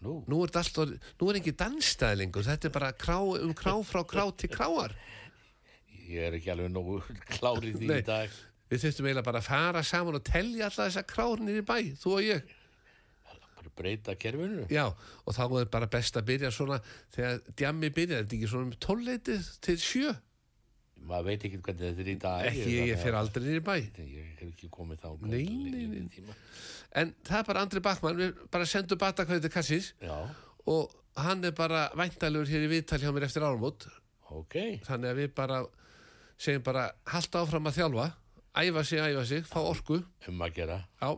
Nú, 0.00 0.22
nú 0.24 0.38
er 0.40 0.48
þetta 0.48 0.62
alltaf, 0.64 1.10
nú 1.20 1.26
er 1.28 1.38
ekki 1.42 1.52
dansstæðlingur 1.60 2.46
þetta 2.46 2.70
er 2.70 2.72
bara 2.72 2.92
krá, 2.96 3.18
um 3.20 3.52
krá 3.56 3.74
frá 3.84 4.00
krá 4.08 4.22
til 4.32 4.48
kráar. 4.48 4.94
Ég 6.08 6.24
er 6.30 6.38
ekki 6.38 6.50
alveg 6.54 6.72
nógu 6.72 7.02
klárið 7.36 7.76
því 7.82 7.90
Nei. 7.90 7.98
í 8.00 8.06
dag. 8.08 8.38
við 8.70 8.84
þurftum 8.86 9.06
eiginlega 9.10 9.26
bara 9.26 9.42
að 9.42 9.50
fara 9.50 9.82
saman 9.84 10.16
og 10.16 10.24
telja 10.24 10.70
alla 10.70 10.86
þessa 10.88 11.04
krár 11.04 11.42
niður 11.44 11.60
í 11.60 11.66
bæ, 11.68 11.76
þú 12.00 12.14
og 12.16 12.24
ég 12.24 12.56
breyta 13.80 14.14
kerfinu. 14.20 14.66
já, 14.70 14.86
og 15.24 15.36
þá 15.36 15.44
er 15.62 15.70
bara 15.72 15.88
best 15.90 16.16
að 16.20 16.28
byrja 16.30 16.50
svona 16.54 16.78
þegar 17.16 17.40
djammi 17.56 17.90
byrja, 17.96 18.20
þetta 18.22 18.34
er 18.36 18.38
ekki 18.40 18.50
svona 18.52 18.68
um 18.70 18.74
tólleitið 18.86 19.54
til 19.68 19.78
sjö, 19.80 20.12
Maður 21.00 21.24
veit 21.30 21.44
ekki 21.48 21.58
hvernig 21.64 21.80
þetta 21.80 22.02
er 22.04 22.08
í 22.12 22.14
dag. 22.20 22.42
ekki 22.50 22.64
ég, 22.76 22.88
ég 22.90 22.98
fyrir 23.00 23.16
aldrei 23.16 23.54
í 23.56 23.60
bæ 23.64 23.72
Ég 23.80 24.26
hef 24.36 24.42
ekki 24.50 24.68
komið 24.68 24.98
þá. 25.00 25.08
Nei, 25.32 25.46
nei, 25.72 25.86
nei. 25.88 26.34
En 27.00 27.14
það 27.24 27.38
er 27.38 27.46
bara 27.48 27.62
Andri 27.64 27.80
Bakmann, 27.80 28.18
við 28.20 28.42
bara 28.52 28.66
sendum 28.68 29.00
batakvæði 29.00 29.46
til 29.46 29.52
Kassis 29.54 29.88
Já, 30.04 30.18
og 30.68 30.92
hann 31.16 31.40
er 31.48 31.54
bara 31.56 31.86
væntalur 31.96 32.44
hér 32.52 32.66
í 32.66 32.70
viðtal 32.74 33.00
hjá 33.00 33.14
mér 33.16 33.24
eftir 33.30 33.46
áramót. 33.48 33.88
ok. 34.28 34.58
Þannig 34.84 35.14
að 35.14 35.22
við 35.22 35.32
bara 35.40 35.62
segjum 36.36 36.62
bara 36.68 36.84
halda 37.14 37.42
áfram 37.46 37.66
að 37.72 37.78
þjálfa, 37.80 38.06
æfa 38.60 38.84
sig, 38.84 39.00
æfa 39.00 39.24
sig, 39.32 39.48
fá 39.48 39.58
orku. 39.64 40.02
Um 40.28 40.44
að 40.44 40.54
gera. 40.60 40.78
Já. 41.00 41.10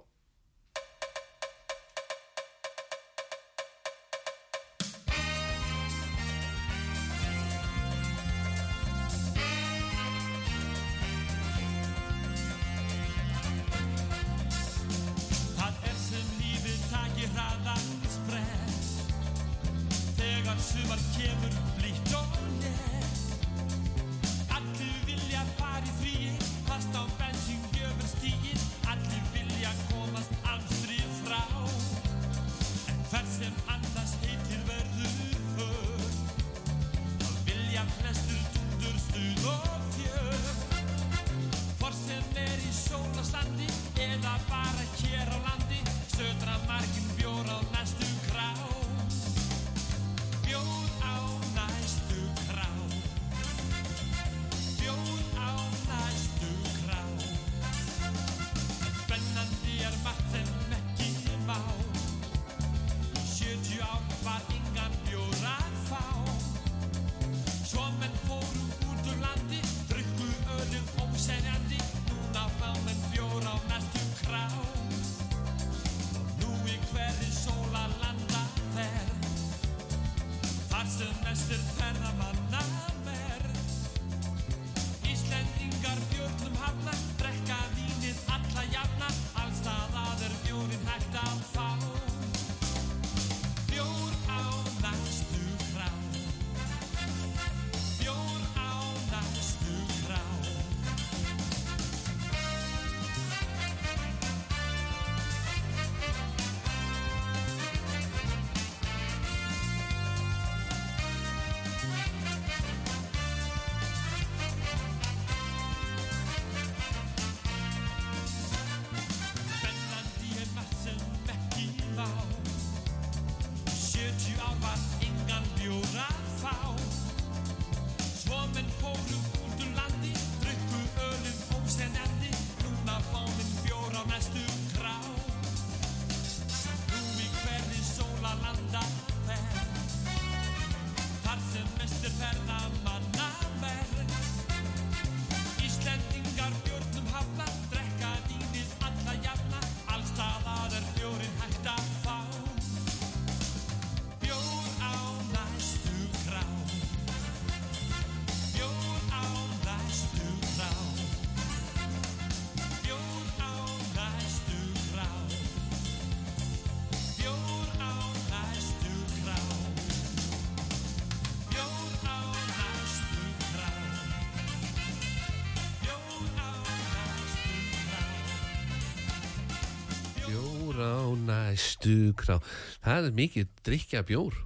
Bjór 180.73 180.89
á 180.89 181.05
næstu 181.21 182.15
krá. 182.17 182.39
Það 182.81 183.09
er 183.09 183.13
mikið 183.17 183.49
drikja 183.61 184.01
bjór. 184.09 184.37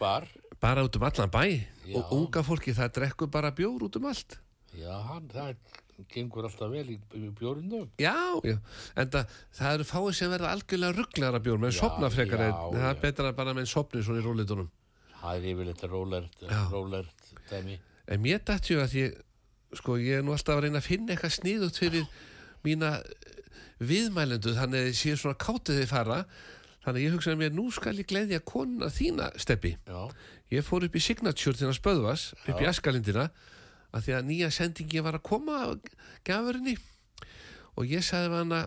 Hvar? 0.00 0.24
Bara 0.58 0.82
út 0.82 0.96
um 0.98 1.04
allan 1.06 1.30
bæ. 1.30 1.62
Já. 1.86 1.98
Og 1.98 2.10
unga 2.16 2.42
fólki 2.42 2.74
það 2.74 2.90
drekkur 2.96 3.30
bara 3.30 3.52
bjór 3.54 3.84
út 3.86 3.96
um 3.96 4.08
allt. 4.10 4.40
Já, 4.74 4.90
hann, 5.06 5.28
það 5.30 5.54
gengur 6.10 6.48
alltaf 6.48 6.72
vel 6.72 6.90
í, 6.90 6.98
bjórinu. 7.38 7.84
Já, 8.02 8.42
já, 8.42 8.56
en 8.96 9.12
það, 9.14 9.36
það 9.54 9.76
eru 9.76 9.86
fáið 9.86 10.18
sem 10.18 10.34
verða 10.34 10.50
algjörlega 10.56 10.98
rugglegar 10.98 11.44
bjór, 11.46 11.62
menn 11.62 11.74
Já, 11.76 11.78
sopna 11.78 12.10
frekar 12.10 12.42
já, 12.42 12.50
en 12.50 12.80
það 12.80 12.90
er 12.90 13.00
betra 13.06 13.32
bara 13.38 13.54
menn 13.54 13.70
sopni 13.70 14.02
svona 14.02 14.18
í 14.18 14.26
rólitunum. 14.26 14.70
Það 15.20 15.36
er 15.36 15.48
yfirleitt 15.52 15.86
rólert, 15.86 16.46
rólert. 16.72 17.30
En 17.52 18.24
mér 18.24 18.42
dætti 18.42 18.74
ju 18.74 18.82
að 18.82 18.98
ég, 18.98 19.22
sko, 19.78 19.94
ég 20.02 20.18
er 20.18 20.26
nú 20.26 20.34
alltaf 20.34 20.58
að 20.58 20.66
reyna 20.66 20.82
að 20.82 20.90
finna 20.90 21.14
eitthvað 21.14 21.36
sniðut 21.38 21.78
fyrir 21.78 22.10
mína 22.66 22.96
viðmælendu, 23.88 24.56
þannig 24.56 24.82
að 24.82 24.90
ég 24.90 24.98
sé 24.98 25.14
svona 25.18 25.38
kátið 25.40 25.80
þið 25.80 25.88
fara, 25.90 26.18
þannig 26.82 26.98
að 26.98 27.04
ég 27.04 27.16
hugsaði 27.16 27.40
mér, 27.40 27.56
nú 27.56 27.66
skal 27.74 27.96
ég 27.98 28.08
gleðja 28.10 28.42
konuna 28.46 28.90
þína, 28.92 29.30
Steppi. 29.40 29.76
Ég 30.52 30.66
fór 30.66 30.86
upp 30.86 30.98
í 30.98 31.02
Signature 31.02 31.68
að 31.68 31.78
spöðvas, 31.78 32.28
upp 32.44 32.60
í 32.60 32.68
Askalindina, 32.68 33.30
að 33.92 34.06
því 34.06 34.14
að 34.16 34.28
nýja 34.28 34.52
sendingi 34.52 35.02
var 35.04 35.18
að 35.18 35.26
koma 35.28 35.58
af 35.66 35.90
gafurinni 36.26 36.76
og 37.76 37.88
ég 37.88 38.04
sagði 38.04 38.30
við 38.32 38.40
hana, 38.42 38.60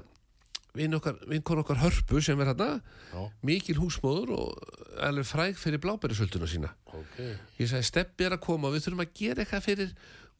vinn 0.76 0.98
okkar, 0.98 1.18
vinkon 1.30 1.62
okkar 1.62 1.82
hörpu 1.82 2.22
sem 2.24 2.42
er 2.44 2.52
Já, 2.52 3.22
mikil 3.46 3.78
húsmóður 3.80 4.34
og 4.36 4.74
alveg 5.00 5.28
fræg 5.30 5.60
fyrir 5.60 5.80
blábærisölduna 5.80 6.50
sína. 6.50 6.72
Ok. 6.86 7.20
ég 7.60 7.70
sagði 7.70 7.90
steppi 7.90 8.26
er 8.26 8.36
að 8.36 8.44
koma 8.44 8.72
við 8.74 8.86
þurfum 8.86 9.06
að 9.06 9.14
gera 9.16 9.44
eitthvað 9.44 9.66
fyrir 9.70 9.94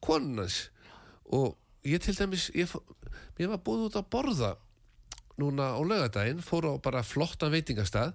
konunans 0.04 0.58
og 1.32 1.56
ég 1.86 2.02
til 2.02 2.14
dæmis 2.16 2.50
ég, 2.54 2.70
mér 3.38 3.52
var 3.54 3.62
búið 3.64 3.88
út 3.88 3.98
að 4.00 4.10
borða 4.12 4.52
núna 5.40 5.72
á 5.76 5.80
laugadaginn 5.80 6.42
fór 6.44 6.68
á 6.70 6.72
bara 6.82 7.04
flottan 7.06 7.52
veitingastað 7.52 8.14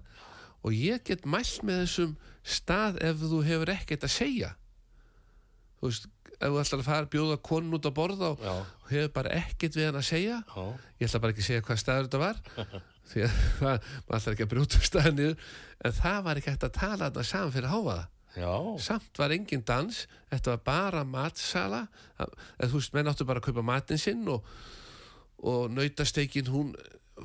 og 0.61 0.73
ég 0.77 1.03
get 1.05 1.25
mælt 1.25 1.63
með 1.65 1.83
þessum 1.85 2.15
stað 2.45 2.99
ef 3.05 3.21
þú 3.21 3.41
hefur 3.45 3.71
ekkert 3.73 4.05
að 4.05 4.13
segja. 4.13 4.51
Þú 5.81 5.89
veist 5.89 6.07
ef 6.41 6.47
þú 6.49 6.61
ætlar 6.61 6.81
að 6.81 6.87
fara 6.87 7.05
að 7.05 7.11
bjóða 7.13 7.37
konun 7.45 7.75
út 7.77 7.85
að 7.89 7.95
borða 7.97 8.31
og 8.33 8.45
Já, 8.45 8.53
hefur 8.91 9.11
bara 9.17 9.33
ekkert 9.37 9.77
við 9.77 9.87
hann 9.89 9.99
að 9.99 10.07
segja. 10.07 10.39
Já, 10.45 10.63
ég 11.01 11.09
ætla 11.09 11.21
bara 11.23 11.35
ekki 11.35 11.43
að 11.45 11.49
segja 11.49 11.65
hvað 11.67 11.81
staður 11.81 12.07
þetta 12.07 12.21
var 12.21 12.41
því 13.11 13.25
að 13.27 13.35
maður 13.61 14.17
ætlar 14.17 14.33
ekki 14.35 14.45
að 14.47 14.51
brjóta 14.55 14.81
staðið 14.87 15.17
niður. 15.19 15.45
En 15.85 15.95
það 15.97 16.19
var 16.27 16.41
ekki 16.41 16.53
hægt 16.53 16.67
að 16.69 16.75
tala 16.77 17.09
þarna 17.09 17.27
saman 17.31 17.55
fyrir 17.57 17.71
háfaða 17.73 18.07
já, 18.31 18.51
samt 18.79 19.19
var 19.19 19.33
engin 19.35 19.63
dans 19.67 20.05
þetta 20.31 20.53
var 20.55 20.61
bara 20.69 21.03
matsala. 21.03 21.81
Eða 22.21 22.69
þú 22.71 22.77
veist, 22.79 22.93
menn 22.95 23.11
áttu 23.11 23.27
bara 23.27 23.41
að 23.41 23.49
kaupa 23.49 23.65
matinn 23.65 23.99
sinn 24.01 24.21
og, 24.31 24.45
og 25.41 25.65
nautasteikin 25.73 26.49
hún 26.53 26.71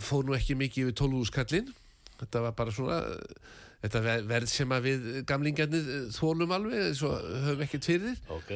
fór 0.03 0.24
nú 0.26 0.34
ekki 0.36 0.57
mikið 0.59 0.88
yfir 0.90 0.97
12 1.01 1.24
skallinn 1.30 1.72
þetta 2.20 2.42
var 2.47 2.55
bara 2.59 2.72
svona 2.74 2.99
þetta 3.84 4.01
ver- 4.05 4.26
verð 4.28 4.49
sem 4.51 4.72
að 4.72 4.86
við 4.88 5.09
gamlingarnir 5.28 5.90
þólum 6.16 6.55
alveg, 6.57 6.94
svo 6.97 7.11
höfum 7.44 7.61
ekkert 7.66 7.84
fyrir. 7.90 8.16
Ok. 8.32 8.53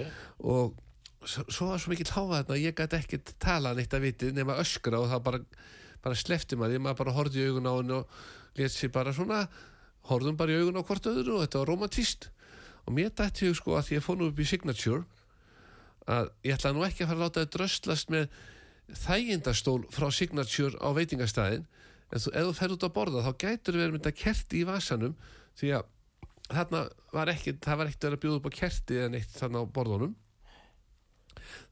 og 0.48 0.74
svo, 1.28 1.44
svo 1.52 1.68
var 1.70 1.78
svo 1.82 1.92
mikill 1.92 2.08
háfa 2.14 2.40
þarna 2.40 2.56
að 2.56 2.62
ég 2.64 2.74
gæti 2.78 2.98
ekkert 3.02 3.34
tala 3.38 3.74
neitt 3.76 3.92
að 3.94 4.06
viti 4.08 4.30
nema 4.32 4.56
öskra 4.62 4.98
og 5.02 5.10
það 5.12 5.22
bara, 5.28 5.40
bara 6.02 6.16
slefti 6.16 6.56
maður, 6.56 6.80
maður 6.80 7.00
bara 7.04 7.16
horfði 7.18 7.44
í 7.44 7.48
augun 7.50 7.68
á 7.68 7.72
henni 7.76 7.96
og 8.00 8.20
let 8.58 8.72
sér 8.74 8.92
bara 8.96 9.12
svona 9.14 9.42
horfðum 10.08 10.38
bara 10.40 10.56
í 10.56 10.60
augun 10.64 10.80
á 10.80 10.86
hvort 10.88 11.06
öðru 11.12 11.36
og 11.36 11.44
þetta 11.44 11.60
var 11.62 11.68
romantíst 11.74 12.30
og 12.88 12.94
mér 12.96 13.12
dætti 13.12 13.50
ég 13.50 13.58
sko 13.60 13.76
að 13.76 13.92
ég 13.98 14.02
fór 14.02 14.16
nú 14.18 14.30
upp 14.32 14.40
í 14.40 14.48
Signature 14.48 15.04
að 16.10 16.32
ég 16.48 16.56
ætla 16.56 16.72
nú 16.74 16.82
ekki 16.88 17.04
að 17.04 17.12
fara 17.12 17.20
að 17.20 17.26
láta 17.28 17.44
þið 17.44 17.52
dröslast 17.58 18.10
með 18.10 18.32
þægindastól 18.98 19.84
frá 19.92 20.08
Signature 20.14 20.78
á 20.80 20.88
veitingastæðin 20.96 21.66
en 22.10 22.22
þú, 22.22 22.32
ef 22.32 22.48
þú 22.48 22.54
fer 22.58 22.74
út 22.74 22.86
að 22.86 22.94
borða 22.96 23.24
þá 23.26 23.32
gætur 23.44 23.78
verið 23.78 23.94
mynda 23.96 24.12
kerti 24.16 24.62
í 24.62 24.66
vasanum 24.68 25.14
því 25.60 25.74
að 25.78 25.88
þarna 26.50 26.82
var 27.14 27.30
ekki, 27.30 27.54
það 27.62 27.78
var 27.80 27.90
ekkert 27.90 28.08
að 28.08 28.22
bjóða 28.24 28.40
upp 28.40 28.48
á 28.50 28.58
kerti 28.58 28.98
eða 28.98 29.12
neitt 29.14 29.36
þarna 29.36 29.62
á 29.62 29.64
borðunum. 29.76 30.16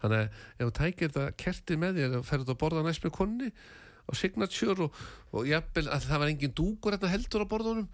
Þannig 0.03 0.21
að 0.21 0.29
ef 0.29 0.63
þú 0.63 0.71
tækir 0.79 1.11
þetta 1.11 1.25
kerti 1.43 1.79
með 1.79 1.99
þér 1.99 2.17
og 2.19 2.29
fer 2.29 2.45
út 2.45 2.53
að 2.53 2.61
borða 2.63 2.85
næst 2.87 3.05
með 3.07 3.15
konni 3.19 3.51
á 3.51 4.11
Signature 4.17 4.87
og, 4.87 5.03
og 5.35 5.49
jafnvel 5.49 5.89
að 5.91 6.07
það 6.07 6.23
var 6.23 6.33
engin 6.33 6.55
dúkur 6.57 6.95
hérna 6.95 7.13
heldur 7.13 7.45
á 7.45 7.51
borðunum 7.51 7.91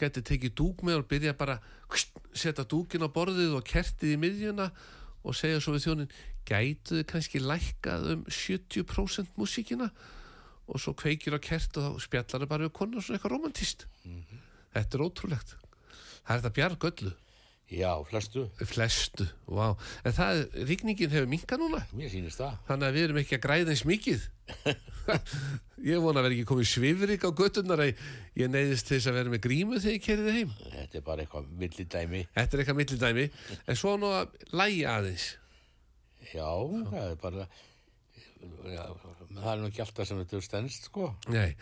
geti 0.00 0.22
tekið 0.24 0.54
dúk 0.56 0.84
með 0.86 1.02
og 1.02 1.10
byrja 1.10 1.34
bara 1.36 1.58
setja 2.32 2.64
dúkin 2.64 3.04
á 3.04 3.08
borðið 3.12 3.58
og 3.58 3.66
kertið 3.66 4.14
í 4.14 4.20
miðjuna 4.20 4.70
og 4.70 4.86
segja 5.36 5.60
svo 5.60 5.74
við 5.76 5.86
þjónin 5.86 6.12
gætu 6.48 6.98
þið 6.98 7.06
kannski 7.12 7.42
lækkað 7.44 8.10
um 8.14 8.22
70% 8.26 9.36
músíkina? 9.38 9.90
Og 10.70 10.78
svo 10.80 10.94
kveikir 10.94 11.34
á 11.34 11.40
kert 11.42 11.76
og 11.80 11.86
þá 11.86 12.04
spjallar 12.06 12.44
þau 12.44 12.50
bara 12.52 12.68
við 12.68 12.76
konu 12.78 13.00
og 13.00 13.04
svona 13.04 13.18
eitthvað 13.18 13.34
romantist 13.34 13.86
þetta 14.70 14.96
er 14.96 15.04
ótrúlegt. 15.04 15.56
Það 16.24 16.34
er 16.34 16.40
þetta 16.40 16.56
bjarg 16.58 16.86
öllu 16.90 17.12
Já, 17.70 17.90
flestu. 18.08 18.48
flestu, 18.66 19.26
vá 19.46 19.68
en 20.02 20.14
það, 20.16 20.40
ríkningin 20.66 21.12
hefur 21.12 21.28
minkað 21.30 21.60
núna 21.62 21.84
Mér 21.94 22.10
sýnist 22.10 22.40
það. 22.42 22.56
þannig 22.66 22.88
að 22.88 22.96
við 22.98 23.04
erum 23.06 23.20
ekki 23.22 23.36
að 23.38 23.42
græða 23.44 23.74
eins 23.76 23.84
mikið 23.86 24.24
ég 25.90 26.02
vona 26.02 26.18
að 26.20 26.26
vera 26.26 26.34
ekki 26.34 26.48
komið 26.50 26.68
svifrik 26.70 27.26
á 27.26 27.30
göttunar 27.30 27.82
að 27.84 27.92
ég 28.40 28.50
neyðist 28.50 28.90
þess 28.90 29.06
að 29.10 29.16
vera 29.20 29.32
með 29.36 29.42
grímu 29.46 29.78
þegar 29.80 29.96
ég 29.96 30.04
kerið 30.08 30.32
heim 30.34 30.50
Þetta 30.74 30.98
er 31.00 31.04
bara 31.06 31.24
eitthvað 31.24 31.46
millidæmi. 31.62 32.22
þetta 32.34 32.56
er 32.58 32.62
eitthvað 32.64 32.80
millidæmi 32.82 33.28
en 33.70 33.78
svo 33.78 33.94
nú 34.02 34.10
að 34.18 34.34
lægi 34.60 34.82
aðeins 34.96 35.28
Já, 36.34 36.50
það 36.90 37.06
er 37.06 37.16
bara, 37.22 37.46
já, 38.70 38.82
það 39.30 39.52
er 39.54 39.62
nú 39.62 39.70
ekki 39.70 39.82
alltaf 39.86 40.06
sem 40.10 40.18
þetta 40.20 40.36
er 40.36 40.44
stendst, 40.44 40.84
sko. 40.90 41.08
Nei, 41.32 41.54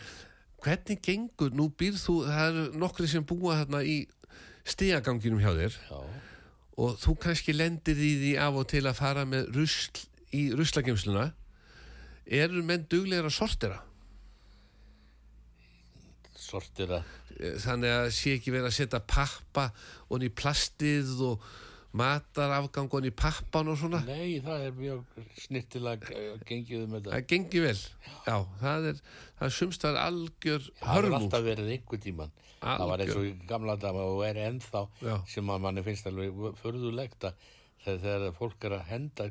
hvernig 0.64 0.98
gengur, 1.06 1.52
nú 1.56 1.68
býrð 1.78 2.00
þú, 2.02 2.16
það 2.26 2.48
eru 2.50 2.64
nokkri 2.82 3.08
sem 3.08 3.24
búa 3.28 3.54
þarna 3.62 3.80
í 3.86 3.94
stigaganginum 4.68 5.42
hjá 5.42 5.52
þér. 5.56 5.78
Já, 5.88 6.00
og 6.78 6.94
þú 7.02 7.16
kannski 7.24 7.54
lendir 7.56 7.98
í 7.98 8.12
því 8.20 8.32
af 8.42 8.60
og 8.60 8.68
til 8.70 8.84
að 8.86 8.98
fara 9.00 9.24
með 9.26 9.50
rusl 9.56 10.04
í 10.36 10.48
ruslagemsluna 10.54 11.30
eru 12.38 12.62
menn 12.62 12.84
duglegar 12.90 13.30
að 13.30 13.34
sortera? 13.38 13.78
Sortir 16.38 16.92
að, 16.98 17.08
þannig 17.64 17.94
að 17.94 18.10
sé 18.16 18.36
ekki 18.36 18.52
verið 18.54 18.70
að 18.70 18.76
setja 18.78 19.00
pappa 19.04 19.68
og 20.08 20.24
í 20.24 20.30
plastið 20.32 21.10
og 21.26 21.48
matarafgang 21.96 22.92
og 22.92 23.06
í 23.08 23.12
pappan 23.16 23.70
og 23.72 23.78
svona 23.80 24.02
nei, 24.04 24.40
það 24.44 24.64
er 24.66 24.74
mjög 24.76 25.22
snittilega 25.40 26.24
gengið 26.48 26.82
um 26.84 26.96
þetta. 26.98 27.14
það 27.14 27.26
gengi 27.32 27.62
vel 27.64 27.78
já, 27.78 28.36
það 28.60 28.88
er, 28.90 29.00
það 29.38 29.46
er 29.46 29.54
sumstar 29.56 30.00
algjör 30.02 30.68
Það 30.68 30.90
har 30.90 31.00
hörmú 31.00 31.18
alltaf 31.22 31.46
verið 31.46 31.72
einhver 31.76 32.02
tíman. 32.04 32.34
Það 32.58 32.84
var 32.90 33.04
eins 33.04 33.16
og 33.16 33.42
gamla 33.48 33.76
dama 33.78 34.04
og 34.10 34.24
er 34.26 34.40
ennþá 34.48 34.82
Já. 35.00 35.14
sem 35.30 35.52
að 35.54 35.60
manni 35.64 35.84
finnst 35.86 36.08
alveg 36.10 36.40
förðulegt 36.58 37.28
að 37.30 37.44
þegar, 37.84 38.26
fólk 38.36 38.66
er 38.66 38.76
að 38.80 38.88
henda 38.90 39.28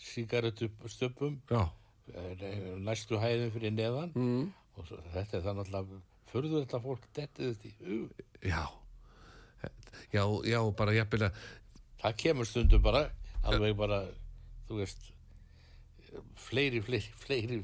sígarettu 0.00 0.68
stöpum 0.90 1.38
já, 1.48 1.62
næstu 2.82 3.20
hæðin 3.22 3.54
fyrir 3.54 3.76
neðan 3.76 4.12
mm. 4.16 4.50
og 4.76 4.92
þetta 5.14 5.38
er 5.38 5.46
það 5.46 5.60
náttúrulega 5.60 6.02
förðulegt 6.32 6.76
að 6.76 6.86
fólk 6.88 7.08
dettið 7.14 7.54
þetta 7.54 7.70
í 7.70 7.74
hug. 7.86 8.22
já 8.42 8.79
já, 10.12 10.22
já, 10.48 10.60
bara 10.76 10.94
jafnvel 10.96 11.28
að 11.28 11.40
Það 12.00 12.16
kemur 12.22 12.48
stundum 12.48 12.80
bara, 12.84 13.02
alveg 13.44 13.74
bara, 13.76 14.00
þú 14.68 14.78
veist, 14.80 15.10
fleiri, 16.48 16.80
fleiri, 16.84 17.12
fleiri, 17.20 17.58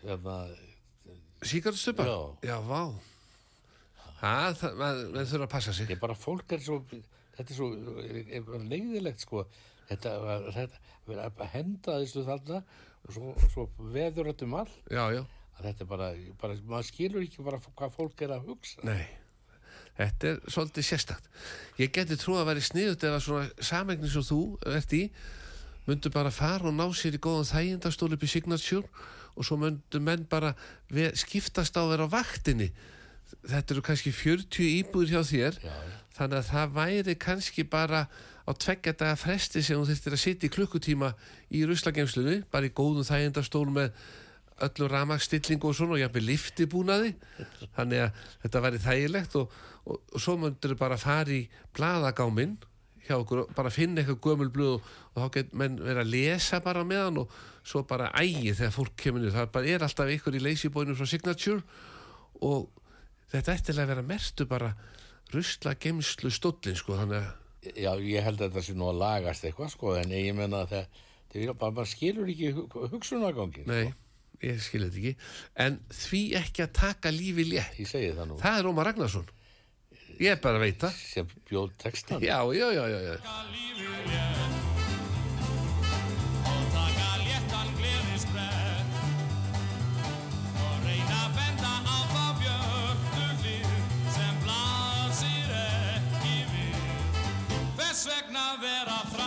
hérna, 0.00 0.38
sígarettstöpa? 1.44 2.08
Já. 2.08 2.18
já, 2.48 2.56
vá. 2.64 2.80
Það, 4.18 4.56
það, 4.62 4.80
maður 4.80 5.28
þurfa 5.34 5.44
að 5.44 5.52
passa 5.52 5.76
sig. 5.76 5.92
Ég 5.92 6.00
bara 6.00 6.16
fólk 6.18 6.56
er 6.56 6.64
svo, 6.64 6.80
þetta 7.36 7.46
er 7.52 7.58
svo 7.60 7.68
leiðilegt 8.72 9.22
sko, 9.26 9.44
þetta, 9.92 10.16
þetta, 10.56 10.82
vera 11.10 11.28
að 11.28 11.54
henda 11.58 12.00
þessu 12.00 12.24
þarna 12.26 12.64
og 13.04 13.14
svo, 13.14 13.36
svo 13.52 13.68
veður 13.92 14.32
þetta 14.32 14.48
um 14.48 14.58
all, 14.62 14.68
já, 14.88 15.04
já, 15.12 15.22
þetta 15.60 15.84
er 15.84 15.92
bara, 15.92 16.10
bara, 16.40 16.60
maður 16.72 16.88
skilur 16.88 17.28
ekki 17.28 17.44
bara 17.46 17.60
hvað 17.68 17.96
fólk 18.00 18.24
er 18.24 18.38
að 18.40 18.48
hugsa. 18.48 18.80
nei 18.88 19.04
þetta 19.98 20.30
er 20.32 20.38
svolítið 20.46 20.86
sérstakt. 20.88 21.28
Ég 21.80 21.92
geti 21.94 22.16
trú 22.18 22.36
að 22.38 22.48
vera 22.52 22.64
sniðut 22.64 23.04
ef 23.08 23.16
að 23.18 23.24
svona 23.26 23.66
samegni 23.70 24.10
svo 24.12 24.22
þú 24.26 24.40
ert 24.70 24.94
í 24.96 25.02
myndu 25.88 26.12
bara 26.12 26.30
fara 26.34 26.68
og 26.68 26.76
ná 26.76 26.84
sér 26.94 27.16
í 27.16 27.22
góðan 27.22 27.48
þægindastól 27.48 28.12
upp 28.14 28.24
í 28.26 28.30
Signature 28.30 28.86
og 29.38 29.46
svo 29.46 29.56
myndu 29.60 30.00
menn 30.04 30.26
bara 30.28 30.54
ve- 30.92 31.14
skiptast 31.16 31.76
á 31.78 31.82
vera 31.88 32.06
á 32.06 32.12
vaktinni. 32.12 32.70
Þetta 33.48 33.74
eru 33.74 33.84
kannski 33.84 34.12
40 34.12 34.68
íbúður 34.82 35.14
hjá 35.14 35.22
þér. 35.24 35.58
Já, 35.64 35.74
þannig 36.18 36.38
að 36.40 36.50
það 36.52 36.74
væri 36.78 37.14
kannski 37.20 37.64
bara 37.68 38.06
á 38.48 38.50
tveggja 38.56 38.94
daga 38.96 39.16
fresti 39.20 39.62
sem 39.62 39.76
þú 39.76 39.90
þurftir 39.90 40.16
að 40.16 40.22
sitja 40.22 40.48
í 40.48 40.52
klukkutíma 40.54 41.10
í 41.52 41.64
ruslagemslunni, 41.68 42.42
bara 42.50 42.68
í 42.68 42.72
góðum 42.72 43.04
þægindastól 43.04 43.66
með 43.68 43.92
öllu 44.64 44.88
ramakstillingu 44.90 45.68
og 45.70 45.76
svona 45.76 45.94
og 45.94 46.00
jafnvel 46.02 46.24
liftibúnaði 46.26 47.12
þannig 47.76 48.00
að 48.08 48.22
þetta 48.42 48.62
væri 48.64 48.80
þægilegt 48.82 49.36
og, 49.38 49.52
og, 49.88 50.00
og 50.14 50.22
svo 50.22 50.36
myndur 50.40 50.76
bara 50.78 50.98
fara 51.00 51.34
í 51.34 51.46
blaðagáminn 51.76 52.58
hjá 53.08 53.16
okkur 53.16 53.44
og 53.46 53.52
bara 53.56 53.72
finna 53.72 54.02
eitthvað 54.02 54.20
gömul 54.26 54.50
blöð 54.52 54.74
og, 54.76 54.88
og 55.14 55.22
þá 55.22 55.28
get 55.38 55.54
menn 55.56 55.78
vera 55.80 56.04
að 56.04 56.12
lesa 56.12 56.60
bara 56.64 56.84
meðan 56.84 57.22
og 57.24 57.34
svo 57.66 57.84
bara 57.88 58.12
ægi 58.20 58.54
þegar 58.58 58.74
fólk 58.74 58.96
kemur 59.00 59.24
niður, 59.24 59.36
það 59.38 59.52
bara 59.56 59.72
er 59.74 59.84
alltaf 59.86 60.12
ykkur 60.12 60.36
í 60.36 60.44
leysibóinu 60.44 60.96
frá 60.98 61.08
Signature 61.08 61.62
og 62.44 62.68
þetta 63.32 63.56
eftirlega 63.56 63.88
að 63.88 63.92
vera 63.94 64.08
mertu 64.12 64.48
bara 64.48 64.72
rusla 65.32 65.74
gemslu 65.80 66.32
stóllin 66.32 66.76
sko 66.78 66.96
þannig 67.00 67.22
að 67.22 67.36
já, 67.76 67.92
ég 68.00 68.24
held 68.24 68.40
að 68.40 68.50
þetta 68.50 68.64
sé 68.64 68.74
nú 68.76 68.90
að 68.90 69.00
lagast 69.02 69.46
eitthvað 69.46 69.72
sko, 69.72 69.94
en 69.98 70.12
ég 70.14 70.36
menna 70.36 70.62
að 70.64 70.74
það, 70.74 71.00
það 71.32 71.54
bara, 71.62 71.74
maður 71.78 71.90
skilur 71.92 72.30
ekki 72.32 72.52
hug, 72.56 72.76
hugsunargangin. 72.92 73.68
nei, 73.68 73.90
ég 74.44 74.62
skil 74.62 74.84
þetta 74.86 75.02
ekki. 75.02 75.14
En 75.66 75.80
því 76.00 76.22
ekki 76.42 76.64
að 76.64 76.72
taka 76.78 77.12
lífi 77.14 77.48
létt. 77.48 77.80
Ég 77.82 77.90
segi 77.90 78.14
það 78.16 78.30
nú, 78.32 78.38
það 78.42 78.60
er 78.60 78.70
Ómar 78.70 78.90
Ragnarsson 78.90 79.28
ég 80.18 80.40
bara 80.42 80.58
veit 80.62 80.80
það 80.82 80.94
sem 80.98 81.26
bjóð 81.48 81.70
textan. 81.78 82.22
já, 82.22 82.38
já, 82.54 82.72
já, 82.74 82.84
já, 82.88 83.00
já. 83.08 83.16
lífið 83.52 84.02
létt 84.08 84.48
og 98.86 99.17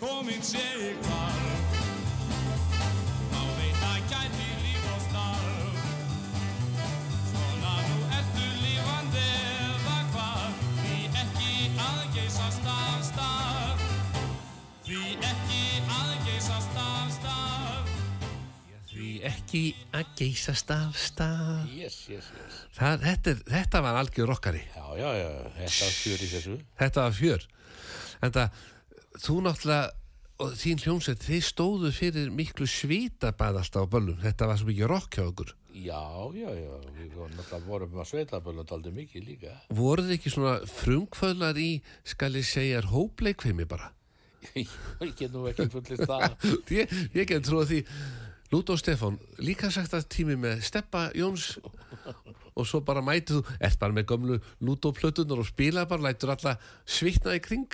komin 0.00 0.42
sé 0.42 0.62
í 0.78 0.94
hvar 1.02 1.37
Því 19.48 19.60
ekki 19.72 19.96
að 19.96 20.08
geysast 20.18 20.70
af 20.74 20.96
stað. 21.00 21.68
Yes, 21.72 21.94
yes, 22.12 22.26
yes. 22.36 22.56
Það, 22.76 23.04
þetta, 23.06 23.32
þetta 23.48 23.80
var 23.86 23.96
algjör 24.02 24.28
rockari. 24.28 24.60
Já, 24.74 24.84
já, 24.98 25.08
já, 25.16 25.30
þetta 25.54 25.86
var 25.86 25.94
fjör 25.96 26.18
í 26.18 26.28
þessu. 26.32 26.56
Þetta 26.82 27.04
var 27.06 27.16
fjör. 27.16 27.46
En 28.20 28.34
það, 28.34 28.58
þú 29.24 29.36
náttúrulega, 29.46 29.86
og 30.44 30.52
þín 30.60 30.84
hljómsveit, 30.84 31.24
þið 31.24 31.40
stóðu 31.48 31.94
fyrir 31.96 32.28
miklu 32.42 32.68
svítabæð 32.68 33.62
alltaf 33.62 33.88
á 33.88 33.92
böllum. 33.96 34.20
Þetta 34.26 34.50
var 34.52 34.60
svo 34.60 34.68
mikið 34.68 34.92
rock 34.92 35.16
hjá 35.16 35.24
okkur. 35.24 35.56
Já, 35.78 36.04
já, 36.36 36.48
já, 36.52 36.70
við 36.98 37.16
náttúrulega 37.16 37.64
vorum 37.70 37.98
að 38.04 38.12
sveitaböllum 38.12 38.70
aldrei 38.76 38.96
mikið 39.00 39.28
líka. 39.32 39.56
Voruð 39.80 40.12
ekki 40.18 40.34
svona 40.34 40.58
frumkvöðlar 40.68 41.56
í, 41.56 41.70
skal 42.04 42.34
ég 42.36 42.44
segja, 42.44 42.84
hópleikfimi 42.92 43.64
bara? 43.70 43.94
Ég 44.54 45.16
get 45.18 45.32
nú 45.32 45.48
ekki 45.48 45.70
fullist 45.72 46.04
það. 46.06 46.34
ég, 46.76 46.92
ég 47.16 47.26
get 47.26 47.42
trúið 47.48 47.72
því 47.72 47.78
Lúta 48.52 48.72
og 48.72 48.80
Stefán, 48.80 49.18
líka 49.44 49.68
sagt 49.70 49.92
að 49.92 50.06
tími 50.08 50.36
með 50.40 50.62
Steppa 50.64 51.10
Jóns. 51.18 51.58
Og 52.58 52.64
svo 52.66 52.80
bara 52.82 53.02
mætið 53.04 53.42
þú, 53.42 53.56
ert 53.60 53.76
bara 53.78 53.92
með 53.94 54.06
gömlu 54.08 54.38
Lúta 54.64 54.88
og 54.88 54.96
plötunar 54.96 55.42
og 55.42 55.46
spila 55.50 55.84
bara, 55.90 56.06
lætur 56.08 56.32
alla 56.32 56.54
svitna 56.88 57.36
í 57.36 57.42
kring, 57.44 57.68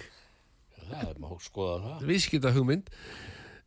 Það 0.84 1.06
er 1.14 1.20
má 1.22 1.30
skoða 1.40 1.76
það. 1.84 2.02
viðskipta 2.10 2.50
hugmynd 2.52 2.90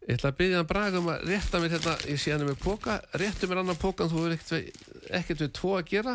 ég 0.08 0.20
ætla 0.20 0.30
að 0.30 0.36
byggja 0.38 0.60
hann 0.60 0.68
Braga 0.70 0.99
um 1.01 1.08
að 1.12 1.24
rétta 1.32 1.60
mér 1.64 1.72
hérna, 1.74 1.93
ég 2.12 2.20
sé 2.22 2.32
hann 2.36 2.45
með 2.47 2.60
póka 2.62 2.99
réttu 3.18 3.47
mér 3.49 3.64
annan 3.64 3.80
pókan, 3.82 4.12
þú 4.12 4.28
er 4.28 4.36
ekkert 4.36 4.51
við, 4.53 4.68
ekkert 5.18 5.41
við 5.41 5.49
tvo 5.58 5.72
að 5.80 5.88
gera. 5.89 6.14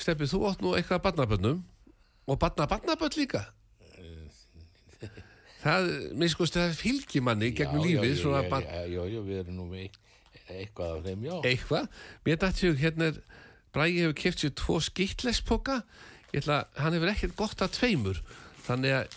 Steppi, 0.00 0.28
þú 0.30 0.38
átt 0.48 0.62
nú 0.64 0.70
eitthvað 0.78 1.00
að 1.00 1.04
barnabönnum 1.08 1.58
og 2.30 2.38
barna 2.40 2.68
barnabönn 2.70 3.18
líka. 3.18 3.42
Það, 5.62 5.84
mér 6.18 6.30
sko 6.32 6.46
það 6.50 6.72
fylgir 6.78 7.22
manni 7.22 7.52
gegnum 7.54 7.84
Já, 7.84 7.86
já, 7.86 8.00
lífið 8.00 8.14
já, 8.16 8.20
svona 8.22 8.40
já, 8.42 8.48
barn 8.50 8.64
já, 8.66 8.80
já, 8.90 9.02
já, 9.12 9.20
við 9.28 9.36
erum 9.44 9.58
nú 9.60 9.66
með 9.70 9.84
eit- 9.84 9.98
eitthvað 10.60 10.96
af 10.96 11.06
þeim, 11.06 11.24
já. 11.28 11.34
eitthvað. 11.50 11.88
Mér 12.26 12.40
dætti 12.42 12.70
hug 12.70 12.82
hérna 12.82 13.10
er 13.12 13.20
Bragi 13.72 14.02
hefur 14.02 14.18
keft 14.20 14.42
sér 14.42 14.52
tvo 14.58 14.78
skittlespoka 14.84 15.78
ég 16.32 16.42
ætla, 16.42 16.62
hann 16.76 16.96
hefur 16.96 17.12
ekkert 17.12 17.36
gott 17.38 17.64
að 17.64 17.74
tveimur. 17.78 18.20
Þannig 18.66 18.94
að 18.98 19.16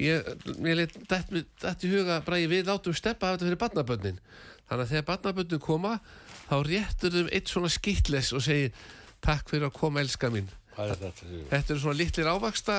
ég, 0.00 0.32
mér 0.64 0.86
dætti, 1.10 1.44
dætti 1.62 1.92
hug 1.92 2.08
að 2.08 2.24
Bragi 2.28 2.48
við 2.50 2.70
látum 2.70 2.96
steppa 2.96 3.30
af 3.30 3.36
þetta 3.36 3.50
fyrir 3.50 3.62
barnabönnin 3.62 4.18
þannig 4.68 4.86
að 4.86 4.90
þegar 4.94 5.06
barnabönnin 5.10 5.62
koma 5.62 5.94
þá 6.48 6.56
réttur 6.68 7.14
þeim 7.16 7.30
eitt 7.32 7.52
svona 7.52 7.70
skittles 7.72 8.32
og 8.36 8.44
segir 8.44 8.74
takk 9.22 9.48
fyrir 9.50 9.68
að 9.68 9.78
koma 9.78 10.02
elska 10.02 10.32
mín. 10.32 10.50
Er 10.80 10.94
þetta? 10.94 11.12
þetta 11.50 11.74
eru 11.74 11.82
svona 11.82 11.98
litlir 12.00 12.30
ávaksta 12.32 12.78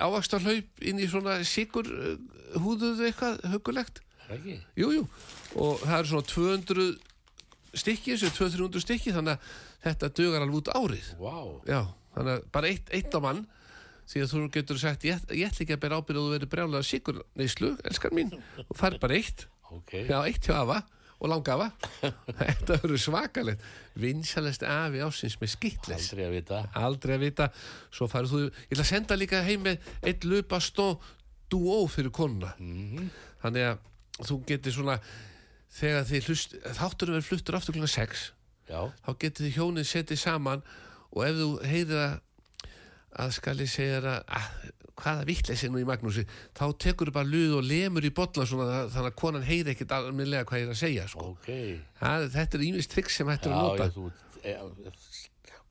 ávaksta 0.00 0.40
hlaup 0.42 0.84
inn 0.84 1.00
í 1.00 1.08
svona 1.08 1.38
sigur 1.46 1.88
húðuðu 2.56 3.08
eitthvað 3.08 3.42
hugulegt 3.52 4.00
er 4.00 4.07
ekki? 4.36 4.56
Jú, 4.82 4.88
jú, 4.98 5.04
og 5.56 5.80
það 5.84 5.98
eru 5.98 6.10
svona 6.12 6.28
200 6.32 6.88
stykki, 7.78 8.16
þessu 8.16 8.30
200-300 8.36 8.84
stykki 8.84 9.14
þannig 9.16 9.36
að 9.36 9.54
þetta 9.86 10.10
dugar 10.18 10.44
alveg 10.44 10.60
út 10.62 10.72
árið. 10.74 11.08
Vá, 11.20 11.36
Já, 11.68 11.80
þannig 12.16 12.34
að 12.34 12.44
bara 12.58 12.72
eitt, 12.72 12.92
eitt 12.98 13.14
á 13.16 13.20
mann 13.24 13.44
því 14.08 14.22
að 14.24 14.30
þú 14.32 14.44
getur 14.54 14.78
sagt, 14.80 15.04
ég, 15.04 15.24
ég 15.36 15.50
ætla 15.50 15.64
ekki 15.66 15.74
að 15.76 15.82
bera 15.84 15.98
ábyrð 16.00 16.20
og 16.22 16.28
þú 16.28 16.36
verður 16.36 16.52
brjálega 16.54 16.86
sigur 16.88 17.18
neyslu, 17.36 17.74
elskar 17.84 18.14
mín. 18.16 18.30
Og 18.64 18.76
fær 18.78 18.96
bara 19.02 19.18
eitt, 19.18 19.44
ok. 19.68 19.92
já, 20.08 20.16
eitt 20.24 20.48
hjá 20.48 20.54
afa 20.62 20.78
og 21.18 21.28
langafa. 21.32 21.66
Þetta 22.38 22.76
verður 22.78 23.00
svakalegt. 23.02 23.62
Vinsalest 23.98 24.62
afi 24.64 25.00
ásins 25.04 25.34
með 25.40 25.50
skitles 25.56 26.08
Aldrei 26.12 26.24
að 26.28 26.34
vita. 26.38 26.60
aldrei 26.78 27.14
að 27.18 27.24
vita. 27.26 27.48
Svo 27.90 28.06
farið 28.08 28.32
þú, 28.32 28.40
ég 28.48 28.72
ætla 28.76 28.84
að 28.86 28.90
senda 28.94 29.18
líka 29.18 29.40
heim 29.44 29.64
með 29.66 29.88
eitt 30.06 30.24
lupastó 30.30 30.86
duó 31.50 31.80
fyrir 31.90 32.12
konuna. 32.14 32.52
Þannig 33.42 33.66
að 33.72 33.82
þú 34.24 34.40
getur 34.48 34.74
svona 34.74 34.98
þegar 35.78 36.08
þið 36.08 36.30
hlust 36.30 36.56
þáttur 36.78 37.14
verður 37.14 37.28
fluttur 37.28 37.58
aftur 37.58 37.76
klukkan 37.76 37.94
6 37.94 38.24
Já, 38.68 38.80
þá 39.04 39.10
getur 39.22 39.46
þið 39.46 39.54
hjónið 39.56 39.86
setið 39.88 40.20
saman 40.20 40.64
og 41.08 41.22
ef 41.24 41.38
þú 41.38 41.50
heyrir 41.64 42.02
að 42.04 42.16
að 43.18 43.32
skal 43.38 43.56
ég 43.62 43.70
segja 43.72 44.00
að, 44.02 44.18
að 44.36 44.74
hvaða 44.98 45.26
vittleysi 45.28 45.70
nú 45.70 45.80
í 45.80 45.86
Magnúsi 45.86 46.24
þá 46.56 46.64
tekur 46.82 47.10
þú 47.10 47.14
bara 47.14 47.30
luð 47.30 47.54
og 47.60 47.66
lemur 47.66 48.06
í 48.06 48.10
bolla 48.14 48.46
svona, 48.48 48.80
þannig 48.92 49.12
að 49.12 49.18
konan 49.20 49.46
heyri 49.46 49.72
ekkit 49.74 49.94
almennilega 49.94 50.48
hvað 50.48 50.62
ég 50.62 50.66
er 50.66 50.74
að 50.74 50.80
segja 50.80 51.06
sko. 51.10 51.32
ok. 51.34 51.50
það, 52.00 52.26
þetta 52.34 52.58
er 52.58 52.64
ímist 52.68 52.94
trikk 52.94 53.12
sem 53.14 53.30
hættur 53.30 53.54
að 53.54 53.62
nota 53.64 53.88
já, 53.88 53.94
e, 54.42 54.56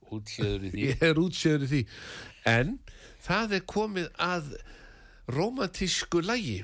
í 0.08 0.72
því. 0.72 0.72
ég 0.88 1.06
er 1.10 1.22
útséður 1.22 1.68
í 1.68 1.72
því 1.74 1.84
en 2.54 2.74
það 3.28 3.60
er 3.60 3.68
komið 3.76 4.10
að 4.28 4.52
romantísku 5.36 6.24
lægi 6.24 6.62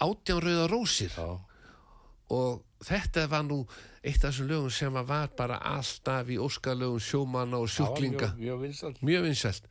átján 0.00 0.40
rauða 0.44 0.66
rósir. 0.70 1.10
Já, 1.16 1.40
og 2.30 2.62
þetta 2.84 3.24
var 3.30 3.42
nú 3.48 3.62
eitt 4.04 4.24
af 4.24 4.30
þessum 4.34 4.48
lögum 4.50 4.70
sem 4.70 4.92
var 5.08 5.28
bara 5.36 5.56
alltaf 5.74 6.28
í 6.30 6.36
óskalögum 6.38 7.00
sjómanna 7.00 7.56
og 7.58 7.68
sjúklinga. 7.72 8.34
mjög, 8.36 8.44
mjög 8.44 8.60
vinsalt. 8.66 9.02
mjög 9.02 9.22
vinsælt. 9.28 9.64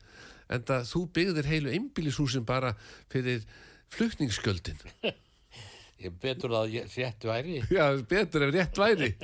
En 0.48 0.62
það 0.64 0.86
þú 0.92 1.00
byggðir 1.12 1.46
heilu 1.46 1.70
einbýlishúsin 1.76 2.44
bara 2.48 2.74
fyrir 3.12 3.42
flutningsskjöldin 3.92 4.78
Ég 5.98 6.12
betur 6.22 6.50
að 6.54 6.70
ég 6.76 6.86
sétt 6.92 7.24
væri. 7.26 7.60
já, 7.70 7.90
betur 8.08 8.42
ef 8.48 8.54
rétt 8.54 8.76
væri 8.78 9.14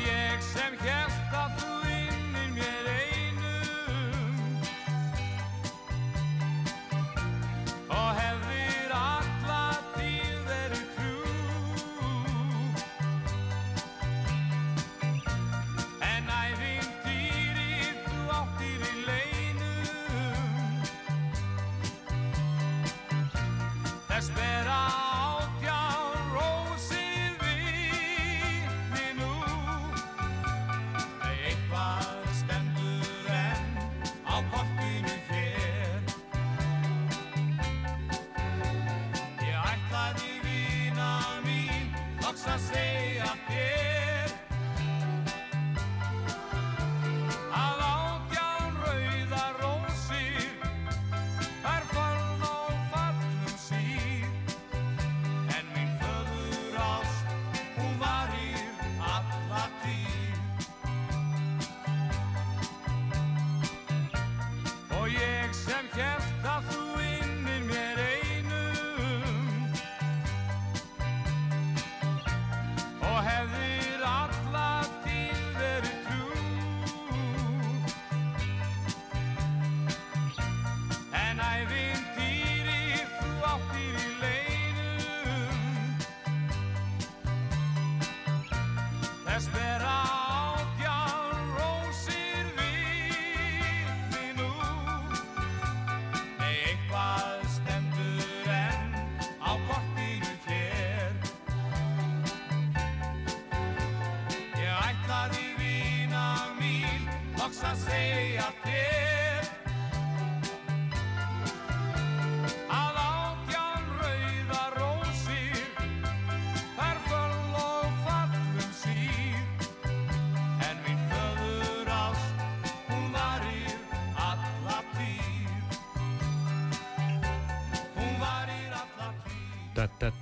Og 0.00 0.29
mín 42.40 42.52
loks 42.52 42.70
að 43.20 43.79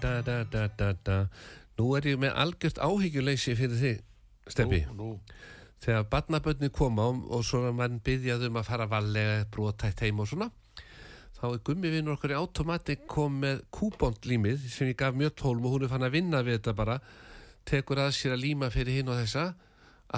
da. 0.02 1.18
Nú 1.78 1.92
er 1.94 2.08
ég 2.10 2.18
með 2.18 2.34
algjört 2.42 2.80
áhyggjuleysi 2.82 3.54
fyrir 3.58 3.78
þig, 3.78 4.02
Steppi. 4.48 4.82
Nú, 4.96 5.12
Þegar 5.78 6.08
barnabönni 6.10 6.70
koma 6.74 7.06
og, 7.06 7.20
og 7.30 7.44
svona 7.46 7.70
mann 7.76 8.00
byggjaði 8.02 8.48
um 8.50 8.58
að 8.58 8.66
fara 8.66 8.88
varlega 8.90 9.44
brotætt 9.54 10.02
heim 10.02 10.18
og 10.18 10.26
svona, 10.26 10.48
þá 11.38 11.44
er 11.52 11.60
gummi 11.68 11.92
vinnur 11.92 12.16
okkur 12.16 12.34
í 12.34 12.38
automatik 12.38 13.04
kom 13.10 13.36
með 13.44 13.60
kúbondlímið 13.74 14.64
sem 14.72 14.90
ég 14.90 14.98
gaf 14.98 15.14
mjög 15.14 15.36
tólm 15.38 15.68
og 15.68 15.76
hún 15.76 15.86
er 15.86 15.92
fann 15.92 16.06
að 16.08 16.16
vinna 16.16 16.42
við 16.42 16.58
þetta 16.58 16.74
bara, 16.80 16.98
tekur 17.68 18.02
að 18.02 18.10
sér 18.16 18.34
að 18.34 18.42
líma 18.42 18.72
fyrir 18.74 18.98
hinn 18.98 19.12
og 19.12 19.20
þessa, 19.20 19.52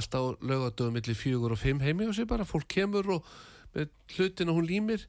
alltaf 0.01 0.41
lögadöfum 0.41 0.97
millir 0.97 1.19
fjögur 1.19 1.53
og 1.53 1.61
fimm 1.61 1.85
heimi 1.85 2.09
og 2.09 2.17
sér 2.17 2.31
bara, 2.31 2.49
fólk 2.49 2.71
kemur 2.73 3.19
og 3.19 3.29
með 3.75 3.93
hlutin 4.17 4.49
og 4.49 4.63
hún 4.63 4.71
límir 4.71 5.05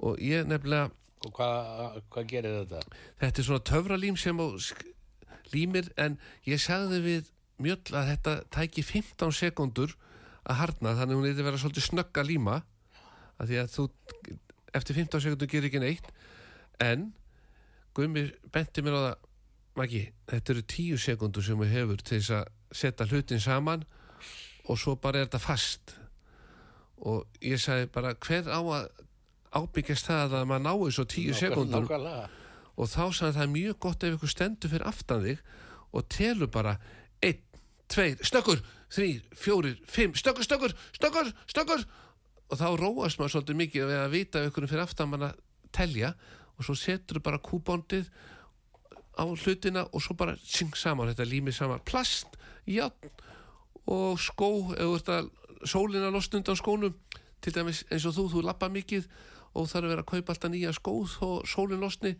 og 0.00 0.16
ég 0.24 0.48
nefnilega 0.48 0.88
og 1.26 1.34
hvað 1.36 1.98
hva 2.12 2.24
gerir 2.28 2.56
þetta? 2.62 2.80
þetta 3.20 3.42
er 3.42 3.48
svona 3.48 3.66
töfralím 3.70 4.18
sem 4.20 4.40
límir 5.52 5.90
en 6.00 6.18
ég 6.48 6.62
sagði 6.62 7.00
við 7.04 7.30
mjöll 7.60 7.96
að 7.96 8.12
þetta 8.14 8.36
tæki 8.54 8.84
15 8.86 9.34
sekundur 9.36 9.96
að 10.48 10.60
harna 10.62 10.94
þannig 10.96 11.18
hún 11.18 11.28
eitthvað 11.28 11.50
vera 11.50 11.60
svolítið 11.60 11.88
snögg 11.88 12.20
að 12.22 12.30
líma 12.30 12.60
að 13.40 13.50
því 13.50 13.58
að 13.60 13.72
þú 13.74 13.86
eftir 14.80 15.00
15 15.00 15.24
sekundur 15.26 15.50
gerir 15.50 15.68
ekki 15.68 15.82
neitt 15.82 16.12
en 16.80 17.10
Gumi 17.94 18.28
benti 18.54 18.84
mér 18.86 18.96
á 18.96 19.02
það 19.08 19.26
Maggi, 19.78 20.00
þetta 20.26 20.52
eru 20.52 20.62
10 20.66 20.98
sekundur 20.98 21.44
sem 21.46 21.60
við 21.60 21.70
hefur 21.76 22.00
til 22.02 22.18
þess 22.18 22.32
að 22.40 22.48
setja 22.80 23.06
hlutin 23.06 23.42
saman 23.42 23.84
og 24.66 24.78
svo 24.78 24.96
bara 24.98 25.20
er 25.20 25.28
þetta 25.28 25.40
fast 25.42 25.94
og 27.06 27.38
ég 27.44 27.60
sagði 27.62 27.86
bara 27.94 28.12
hver 28.18 28.50
á 28.50 28.60
að 28.60 28.88
ábyggjast 29.50 30.10
það 30.10 30.36
að 30.38 30.48
maður 30.50 30.66
náu 30.66 30.90
svo 30.94 31.04
10 31.10 31.38
sekundur 31.38 31.86
Nákvæmlega. 31.86 32.28
og 32.76 32.90
þá 32.90 33.04
sagði 33.10 33.36
það 33.38 33.54
mjög 33.54 33.78
gott 33.86 34.04
ef 34.06 34.16
ykkur 34.16 34.32
stendur 34.34 34.72
fyrir 34.72 34.86
aftan 34.90 35.24
þig 35.24 35.40
og 35.90 36.06
telur 36.12 36.50
bara 36.54 36.76
1, 37.26 37.40
2, 37.90 38.06
stökkur 38.30 38.62
3, 38.94 39.08
4, 39.34 39.74
5, 39.86 40.14
stökkur, 40.22 40.46
stökkur, 40.46 40.74
stökkur, 40.94 41.32
stökkur 41.50 41.86
og 42.50 42.58
þá 42.58 42.66
róast 42.78 43.18
maður 43.18 43.36
svolítið 43.36 43.60
mikið 43.62 43.88
við 43.90 44.02
að 44.02 44.14
vita 44.14 44.42
ef 44.42 44.50
ykkur 44.50 44.68
fyrir 44.70 44.84
aftan 44.86 45.10
mann 45.10 45.28
að 45.30 45.40
telja 45.74 46.14
og 46.56 46.66
svo 46.66 46.76
setur 46.78 47.22
bara 47.24 47.42
kúbóndið 47.42 48.10
á 49.18 49.24
hlutina 49.26 49.84
og 49.90 50.02
svo 50.02 50.14
bara 50.18 50.36
syng 50.42 50.74
saman, 50.78 51.10
þetta 51.10 51.26
límið 51.28 51.56
saman 51.58 51.82
plast, 51.86 52.38
játn 52.66 53.10
og 53.90 54.20
skó 54.22 54.70
eða 54.78 55.22
sólina 55.66 56.10
losna 56.12 56.38
undan 56.38 56.58
skónum. 56.58 56.94
Til 57.40 57.54
dæmis 57.56 57.84
eins 57.88 58.04
og 58.04 58.12
þú, 58.12 58.26
þú 58.34 58.42
lappa 58.44 58.68
mikið 58.68 59.06
og 59.54 59.66
þarf 59.70 59.84
að 59.84 59.92
vera 59.94 60.04
að 60.04 60.10
kaupa 60.12 60.34
alltaf 60.34 60.52
nýja 60.52 60.74
skó 60.76 60.94
og 61.26 61.48
sólin 61.48 61.82
losni 61.82 62.14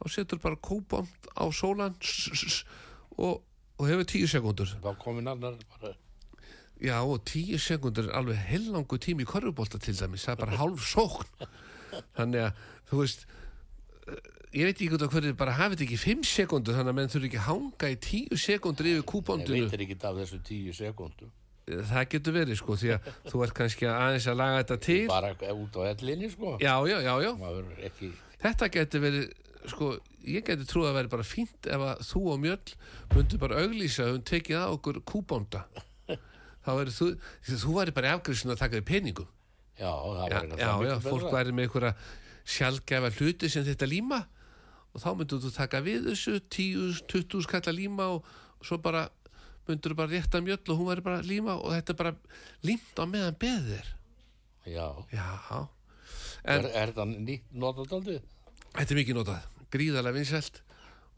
þá 0.00 0.06
setur 0.14 0.40
bara 0.42 0.56
kóbond 0.56 1.30
á 1.36 1.44
sólan 1.52 1.96
og, 3.18 3.42
og 3.42 3.84
hefur 3.88 4.08
tíu 4.08 4.30
sekundur 4.30 4.70
Þá 4.80 4.94
komin 5.02 5.28
annar 5.28 5.58
bara 5.76 5.94
já 6.80 6.96
og 7.04 7.20
tíu 7.28 7.58
sekundur 7.60 8.08
er 8.08 8.16
alveg 8.16 8.40
hellangu 8.48 8.98
tími 8.98 9.26
í 9.26 9.28
korfubólta 9.28 9.80
til 9.82 9.96
dæmis 9.98 10.24
það 10.24 10.32
er 10.32 10.40
bara 10.46 10.60
hálf 10.62 10.86
sókn. 10.88 11.48
Þannig 12.16 12.46
að 12.46 12.62
þú 12.88 13.00
veist 13.02 13.26
eh, 14.08 14.30
ég 14.56 14.70
veit 14.70 14.78
ekki 14.78 14.88
hvað 14.94 15.12
hverju 15.12 15.36
bara 15.38 15.58
hafið 15.58 15.76
þetta 15.76 15.86
ekki 15.88 16.00
fimm 16.00 16.24
sekundur 16.24 16.78
þannig 16.78 16.94
að 16.94 16.98
menn 17.00 17.12
þurfi 17.12 17.30
ekki 17.30 17.42
að 17.42 17.48
hanga 17.50 17.92
í 17.92 18.00
tíu 18.06 18.40
sekundur 18.40 18.88
yfir 18.88 19.02
Ég 19.02 19.10
kúbondinu 19.12 19.66
veitir 19.66 19.84
ekki 19.84 19.98
af 20.00 20.22
þessu 20.22 20.40
tíu 20.48 20.74
sekundum 20.76 21.34
það 21.90 22.08
getur 22.14 22.34
verið 22.36 22.58
sko 22.60 22.76
því 22.80 22.90
að 22.96 23.08
þú 23.30 23.42
ert 23.46 23.54
kannski 23.60 23.86
að 23.90 23.98
aðeins 24.06 24.28
að 24.32 24.38
laga 24.40 24.58
þetta 24.62 24.78
til 24.86 24.98
bara 25.10 25.30
út 25.54 25.78
á 25.78 25.82
ellinni 25.92 26.30
sko 26.32 26.56
já 26.62 26.74
já 26.90 26.96
já 27.04 27.14
já 27.24 27.32
ekki 27.90 28.12
Þetta 28.40 28.68
getur 28.72 29.02
verið, 29.04 29.24
sko, 29.68 29.86
ég 30.24 30.44
getur 30.46 30.64
trúið 30.64 30.86
að 30.88 30.94
vera 30.96 31.10
bara 31.12 31.24
fínt 31.28 31.66
ef 31.68 31.82
að 31.84 31.98
þú 32.08 32.20
og 32.32 32.38
Mjöll 32.40 32.70
myndu 33.12 33.40
bara 33.42 33.58
auglýsa 33.60 34.06
og 34.14 34.22
tekið 34.30 34.56
að 34.56 34.76
okkur 34.78 35.00
kúbónda. 35.04 35.60
Þá 36.64 36.70
verður 36.78 36.94
þú, 36.96 37.08
þú 37.60 37.74
væri 37.76 37.94
bara 37.98 38.08
í 38.08 38.14
afgriðsuna 38.16 38.56
að 38.56 38.62
taka 38.62 38.78
því 38.78 38.86
peningum. 38.88 39.28
já, 39.76 39.92
það 39.92 40.32
Já, 40.32 40.40
væri 40.40 40.56
já, 40.64 40.72
já, 40.88 40.94
fólk 41.04 41.28
væri 41.34 41.52
með 41.52 41.66
einhverja 41.68 41.92
sjálfgefa 42.56 43.10
hluti 43.18 43.50
sem 43.52 43.64
þetta 43.68 43.88
líma 43.92 44.22
og 44.94 45.04
þá 45.04 45.08
myndur 45.20 45.42
þú 45.44 45.52
taka 45.54 45.80
við 45.84 46.08
þessu 46.08 46.40
10, 46.40 47.04
20 47.12 47.44
skalla 47.44 47.76
líma 47.76 48.08
og 48.16 48.24
svo 48.64 48.80
bara 48.80 49.04
myndur 49.70 49.94
bara 49.98 50.10
rétta 50.12 50.40
Mjöll 50.44 50.60
og 50.74 50.78
hún 50.80 50.88
væri 50.90 51.04
bara 51.06 51.22
líma 51.26 51.54
og 51.58 51.72
þetta 51.74 51.94
er 51.94 51.98
bara 52.00 52.12
límt 52.66 52.98
á 53.00 53.04
meðan 53.08 53.38
beðir. 53.40 53.86
já, 54.66 54.86
Já, 55.12 55.60
er, 56.44 56.66
er 56.70 56.92
þetta 56.92 57.06
nýtt 57.10 57.48
notadaldið? 57.52 58.20
Þetta 58.74 58.92
er 58.94 58.98
mikið 59.00 59.16
notað, 59.18 59.46
gríðarlega 59.74 60.16
vinsælt 60.18 60.60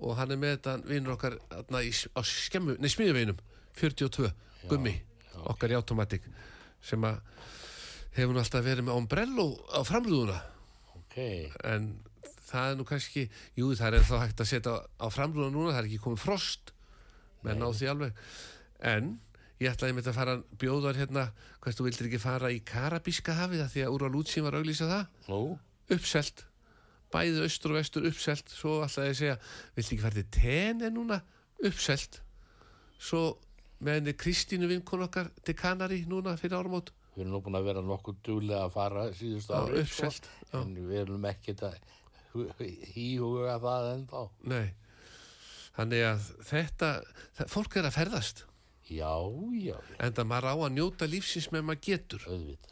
og 0.02 0.16
hann 0.18 0.32
er 0.34 0.40
með 0.40 0.54
þetta 0.56 0.76
vinnur 0.88 1.14
okkar 1.16 1.36
þarna, 1.50 1.82
í, 1.84 1.90
á 1.92 2.20
skemmu, 2.26 2.76
nei 2.80 2.90
smiðuveinum 2.90 3.38
42, 3.78 4.30
gummi 4.70 4.94
okkar 5.52 5.72
í 5.72 5.76
automatik 5.78 6.24
sem 6.82 7.04
að 7.06 7.20
hefur 8.16 8.34
nú 8.34 8.42
alltaf 8.42 8.64
verið 8.66 8.88
með 8.88 8.98
ombrello 8.98 9.46
á 9.72 9.80
framrúðuna. 9.86 10.40
Ok, 10.98 11.16
en 11.68 11.92
það 12.48 12.72
er 12.72 12.78
nú 12.80 12.84
kannski 12.88 13.26
jú 13.56 13.70
það 13.78 13.98
er 14.00 14.08
þá 14.08 14.16
hægt 14.24 14.42
að 14.44 14.50
setja 14.50 14.74
á 15.00 15.06
framrúðuna 15.12 15.54
núna 15.54 15.72
það 15.76 15.80
er 15.84 15.88
ekki 15.90 16.02
komið 16.04 16.24
frost 16.24 16.72
menn 17.46 17.62
á 17.62 17.68
því 17.70 17.90
alveg. 17.92 18.22
En 18.82 19.12
ég 19.62 19.70
ætlaði 19.70 19.96
með 19.96 20.06
þetta 20.06 20.12
að 20.12 20.18
fara 20.18 20.36
bjóðar 20.62 20.98
hérna, 20.98 21.26
hvað 21.62 21.76
þú 21.78 21.86
vildir 21.86 22.08
ekki 22.08 22.22
fara 22.22 22.50
í 22.52 22.62
Karabíska 22.66 23.36
hafið 23.38 23.64
að 23.64 23.74
því 23.74 23.84
að 23.84 23.94
úr 23.96 24.06
á 24.06 24.08
Lútsin 24.14 24.46
var 24.46 24.58
auglýsa 24.58 24.88
það? 24.90 25.04
Nú, 25.28 25.42
uppselt. 25.96 26.44
Bæði 27.12 27.44
austur 27.44 27.74
og 27.74 27.78
vestur 27.78 28.08
uppselt. 28.08 28.50
Svo 28.50 28.80
alltaf 28.82 29.06
ég 29.10 29.18
segja, 29.18 29.38
viltu 29.76 29.94
ekki 29.94 30.04
fara 30.06 30.18
til 30.18 30.28
tene 30.38 30.90
núna, 30.94 31.20
uppselt. 31.62 32.22
Svo 33.02 33.22
með 33.82 34.00
henni 34.00 34.16
Kristínu 34.18 34.70
vinkun 34.70 35.06
okkar 35.06 35.30
til 35.44 35.56
Kanari 35.58 36.02
núna 36.10 36.36
fyrir 36.40 36.58
áramót. 36.58 36.92
Við 37.12 37.26
erum 37.26 37.34
nú 37.34 37.42
búin 37.44 37.58
að 37.58 37.66
vera 37.68 37.82
nokkuð 37.84 38.22
duglega 38.24 38.66
að 38.66 38.76
fara 38.78 39.08
síðustu 39.14 39.52
ári 39.52 39.82
uppselt, 39.82 40.30
já. 40.48 40.62
en 40.62 40.70
við 40.78 41.02
erum 41.02 41.26
ekki 41.28 41.54
að 41.60 41.74
híhuga 42.94 43.58
það 43.60 43.90
ennþá. 43.90 44.22
Nei 44.48 44.70
þannig 45.76 46.02
að 46.08 46.24
þetta, 46.50 46.90
fólk 47.48 47.76
er 47.80 47.88
að 47.88 47.96
ferðast. 47.96 48.44
Já, 48.92 49.12
já, 49.56 49.72
já, 49.72 49.76
en 50.04 50.12
það 50.12 50.26
maður 50.28 50.48
á 50.52 50.54
að 50.66 50.72
njóta 50.76 51.06
lífsins 51.08 51.48
með 51.54 51.62
maður 51.68 51.84
getur. 51.86 52.24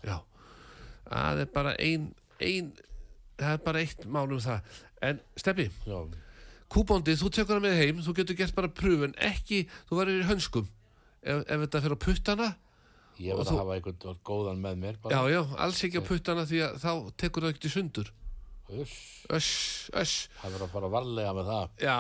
Já, 0.05 0.17
það 1.09 1.41
er 1.45 1.53
bara 1.55 1.75
ein, 1.81 2.09
ein 2.45 2.73
það 3.41 3.53
er 3.55 3.63
bara 3.65 3.81
eitt 3.85 4.05
mál 4.07 4.27
um 4.29 4.41
það. 4.43 4.75
En 5.01 5.21
Steppi, 5.41 5.69
Já, 5.89 6.01
kúbóndið, 6.71 7.23
þú 7.23 7.31
tekur 7.39 7.57
það 7.57 7.65
með 7.65 7.79
heim 7.81 8.03
þú 8.05 8.15
getur 8.21 8.37
gert 8.37 8.55
bara 8.59 8.69
pröfun, 8.69 9.15
ekki 9.17 9.63
þú 9.89 10.01
verður 10.03 10.21
í 10.21 10.27
hönskum. 10.29 10.69
Ef, 11.23 11.41
ef 11.47 11.63
þetta 11.65 11.81
fyrir 11.87 11.97
á 11.97 12.05
puttana. 12.05 12.51
Ég 13.21 13.33
Og 13.35 13.41
verð 13.41 13.49
þú- 13.51 13.57
að 13.57 13.61
hafa 13.61 13.75
einhvern 13.79 14.21
góðan 14.25 14.61
með 14.65 14.77
mér 14.81 14.95
já, 14.97 15.01
bara. 15.03 15.25
já, 15.33 15.41
alls 15.61 15.81
ekki 15.85 16.01
á 16.01 16.09
puttana 16.09 16.45
því 16.49 16.61
að 16.69 16.77
þá 16.85 16.93
tekur 17.21 17.43
það 17.45 17.51
ekkert 17.55 17.69
í 17.69 17.73
sundur. 17.75 18.13
Uss, 18.71 18.95
öss, 19.35 19.51
öss, 19.99 20.29
það 20.41 20.53
verður 20.55 20.67
að 20.69 20.73
fara 20.77 20.89
varlega 20.95 21.33
með 21.37 21.49
það. 21.51 21.75
Já 21.85 21.97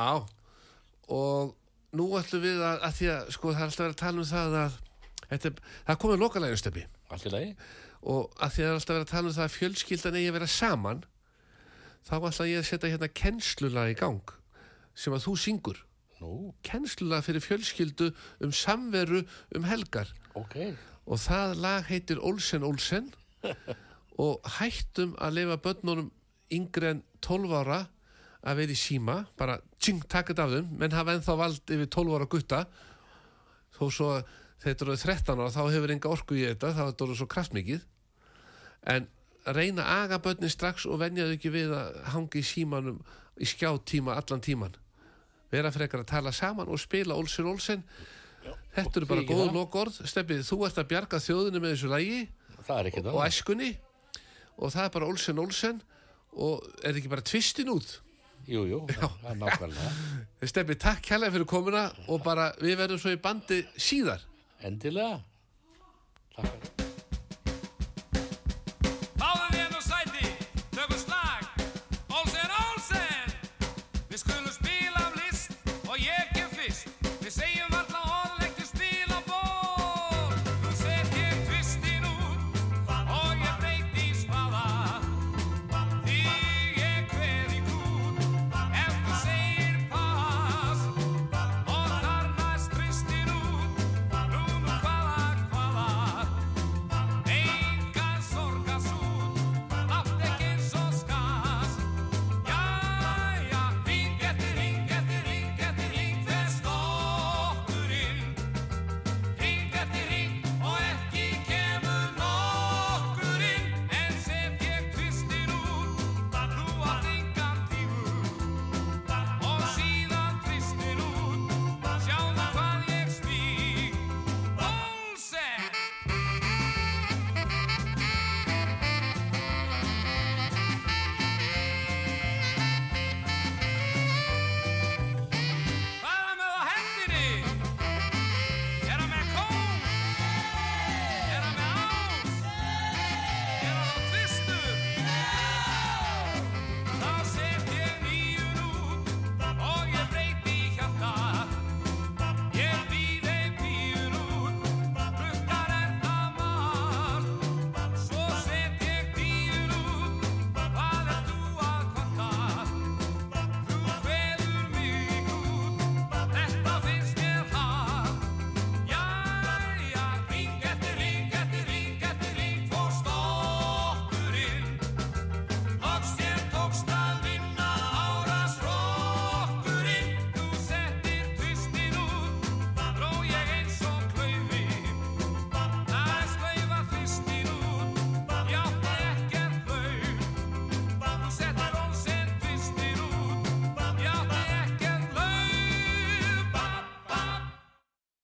og 1.10 1.54
nú 1.98 2.06
ætlum 2.18 2.44
við 2.44 2.62
að, 2.62 2.80
að 2.86 2.96
því 2.98 3.10
að 3.14 3.30
sko 3.36 3.52
það 3.52 3.60
er 3.60 3.68
alltaf 3.68 3.84
verið 3.84 3.94
að 3.96 4.02
tala 4.04 4.22
um 4.22 4.28
það 4.30 4.58
að 4.60 4.80
þetta, 5.30 5.54
það 5.86 6.00
komið 6.04 6.18
í 6.18 7.34
lagi? 7.34 7.54
og 8.00 8.36
að 8.40 8.52
því 8.54 8.62
að 8.62 8.66
það 8.66 8.70
er 8.70 8.78
alltaf 8.78 8.94
verið 8.94 9.06
að 9.06 9.14
tala 9.14 9.28
um 9.28 9.36
það 9.36 9.46
að 9.46 9.56
fjölskyldan 9.56 10.18
eigi 10.18 10.30
að 10.30 10.36
vera 10.38 10.50
saman 10.54 11.02
þá 12.06 12.14
ætla 12.16 12.48
ég 12.48 12.60
að 12.60 12.68
setja 12.70 12.92
hérna 12.94 13.10
kennslulag 13.20 13.92
í 13.92 13.98
gang 14.00 14.34
sem 14.96 15.14
að 15.14 15.26
þú 15.26 15.34
syngur. 15.40 15.82
Nú, 16.20 16.32
kennslulag 16.66 17.24
fyrir 17.24 17.44
fjölskyldu 17.44 18.10
um 18.44 18.52
samveru 18.52 19.22
um 19.56 19.68
helgar. 19.68 20.10
Ok. 20.36 20.56
Og 21.08 21.20
það 21.20 21.54
lag 21.64 21.86
heitir 21.88 22.20
Olsen 22.20 22.66
Olsen. 22.66 23.08
Og 24.20 24.44
hættum 24.58 25.14
að 25.16 25.38
lifa 25.38 25.56
börnunum 25.64 26.10
yngri 26.52 26.90
en 26.90 27.02
12 27.24 27.54
ára 27.56 27.78
að 28.40 28.60
vera 28.62 28.72
í 28.72 28.78
síma 28.78 29.16
bara 29.38 29.58
tjing, 29.82 30.02
taka 30.08 30.32
þetta 30.32 30.46
af 30.46 30.54
þeim. 30.54 30.68
Menn 30.80 30.96
hafa 30.96 31.16
ennþá 31.16 31.36
vald 31.40 31.72
yfir 31.76 31.88
12 31.92 32.16
ára 32.16 32.28
gutta. 32.30 32.60
Þó 33.76 33.84
svo 33.92 34.10
þetta 34.64 34.86
eru 34.86 34.98
13 35.02 35.40
ára 35.40 35.54
þá 35.54 35.62
hefur 35.74 35.94
enga 35.94 36.12
orku 36.12 36.38
í 36.38 36.44
þetta 36.48 36.72
þá 36.76 36.82
er 36.84 36.92
þetta 36.92 37.18
svo 37.20 37.28
kraftmikið. 37.34 37.82
En 38.94 39.08
reyna 39.44 39.84
að 39.84 40.04
aga 40.06 40.20
börnin 40.24 40.52
strax 40.52 40.86
og 40.88 41.00
venja 41.00 41.28
þau 41.28 41.34
ekki 41.36 41.52
við 41.52 41.74
að 41.76 42.00
hanga 42.14 42.40
í 42.40 42.44
símanum 42.44 43.02
í 43.40 43.48
skjáttíma 43.48 44.16
allan 44.16 44.44
tíman. 44.44 44.74
Vera 45.52 45.72
frekar 45.74 46.04
að 46.04 46.10
tala 46.12 46.32
saman 46.32 46.70
og 46.70 46.80
spila 46.80 47.16
Olsen 47.18 47.48
Olsen. 47.50 47.84
Þetta 48.72 49.00
eru 49.00 49.08
bara 49.10 49.24
góð 49.26 49.50
lokorð. 49.52 50.00
Steffi, 50.08 50.40
þú 50.46 50.62
ert 50.68 50.78
að 50.80 50.92
bjarga 50.92 51.20
þjóðinu 51.20 51.60
með 51.60 51.74
þessu 51.74 51.90
lægi 51.90 52.20
og 53.10 53.24
æskunni. 53.24 53.72
Og 54.60 54.72
það 54.72 54.84
er 54.84 54.92
bara 54.94 55.08
Olsen 55.10 55.40
Olsen. 55.42 55.80
Og 56.30 56.62
er 56.86 56.94
ekki 56.94 57.10
bara 57.10 57.26
tvistin 57.26 57.72
út 57.72 57.98
Jújú, 58.48 58.82
það 58.88 59.30
er 59.32 59.40
nákvæmlega. 59.40 59.92
Steppi, 60.50 60.76
takk 60.80 61.04
kærlega 61.04 61.36
fyrir 61.36 61.48
komuna 61.50 61.86
og 62.08 62.22
bara 62.24 62.50
við 62.62 62.78
verðum 62.80 63.02
svo 63.02 63.14
í 63.14 63.20
bandi 63.20 63.62
síðar. 63.76 64.24
Endilega. 64.64 65.20
Takk. 66.36 66.79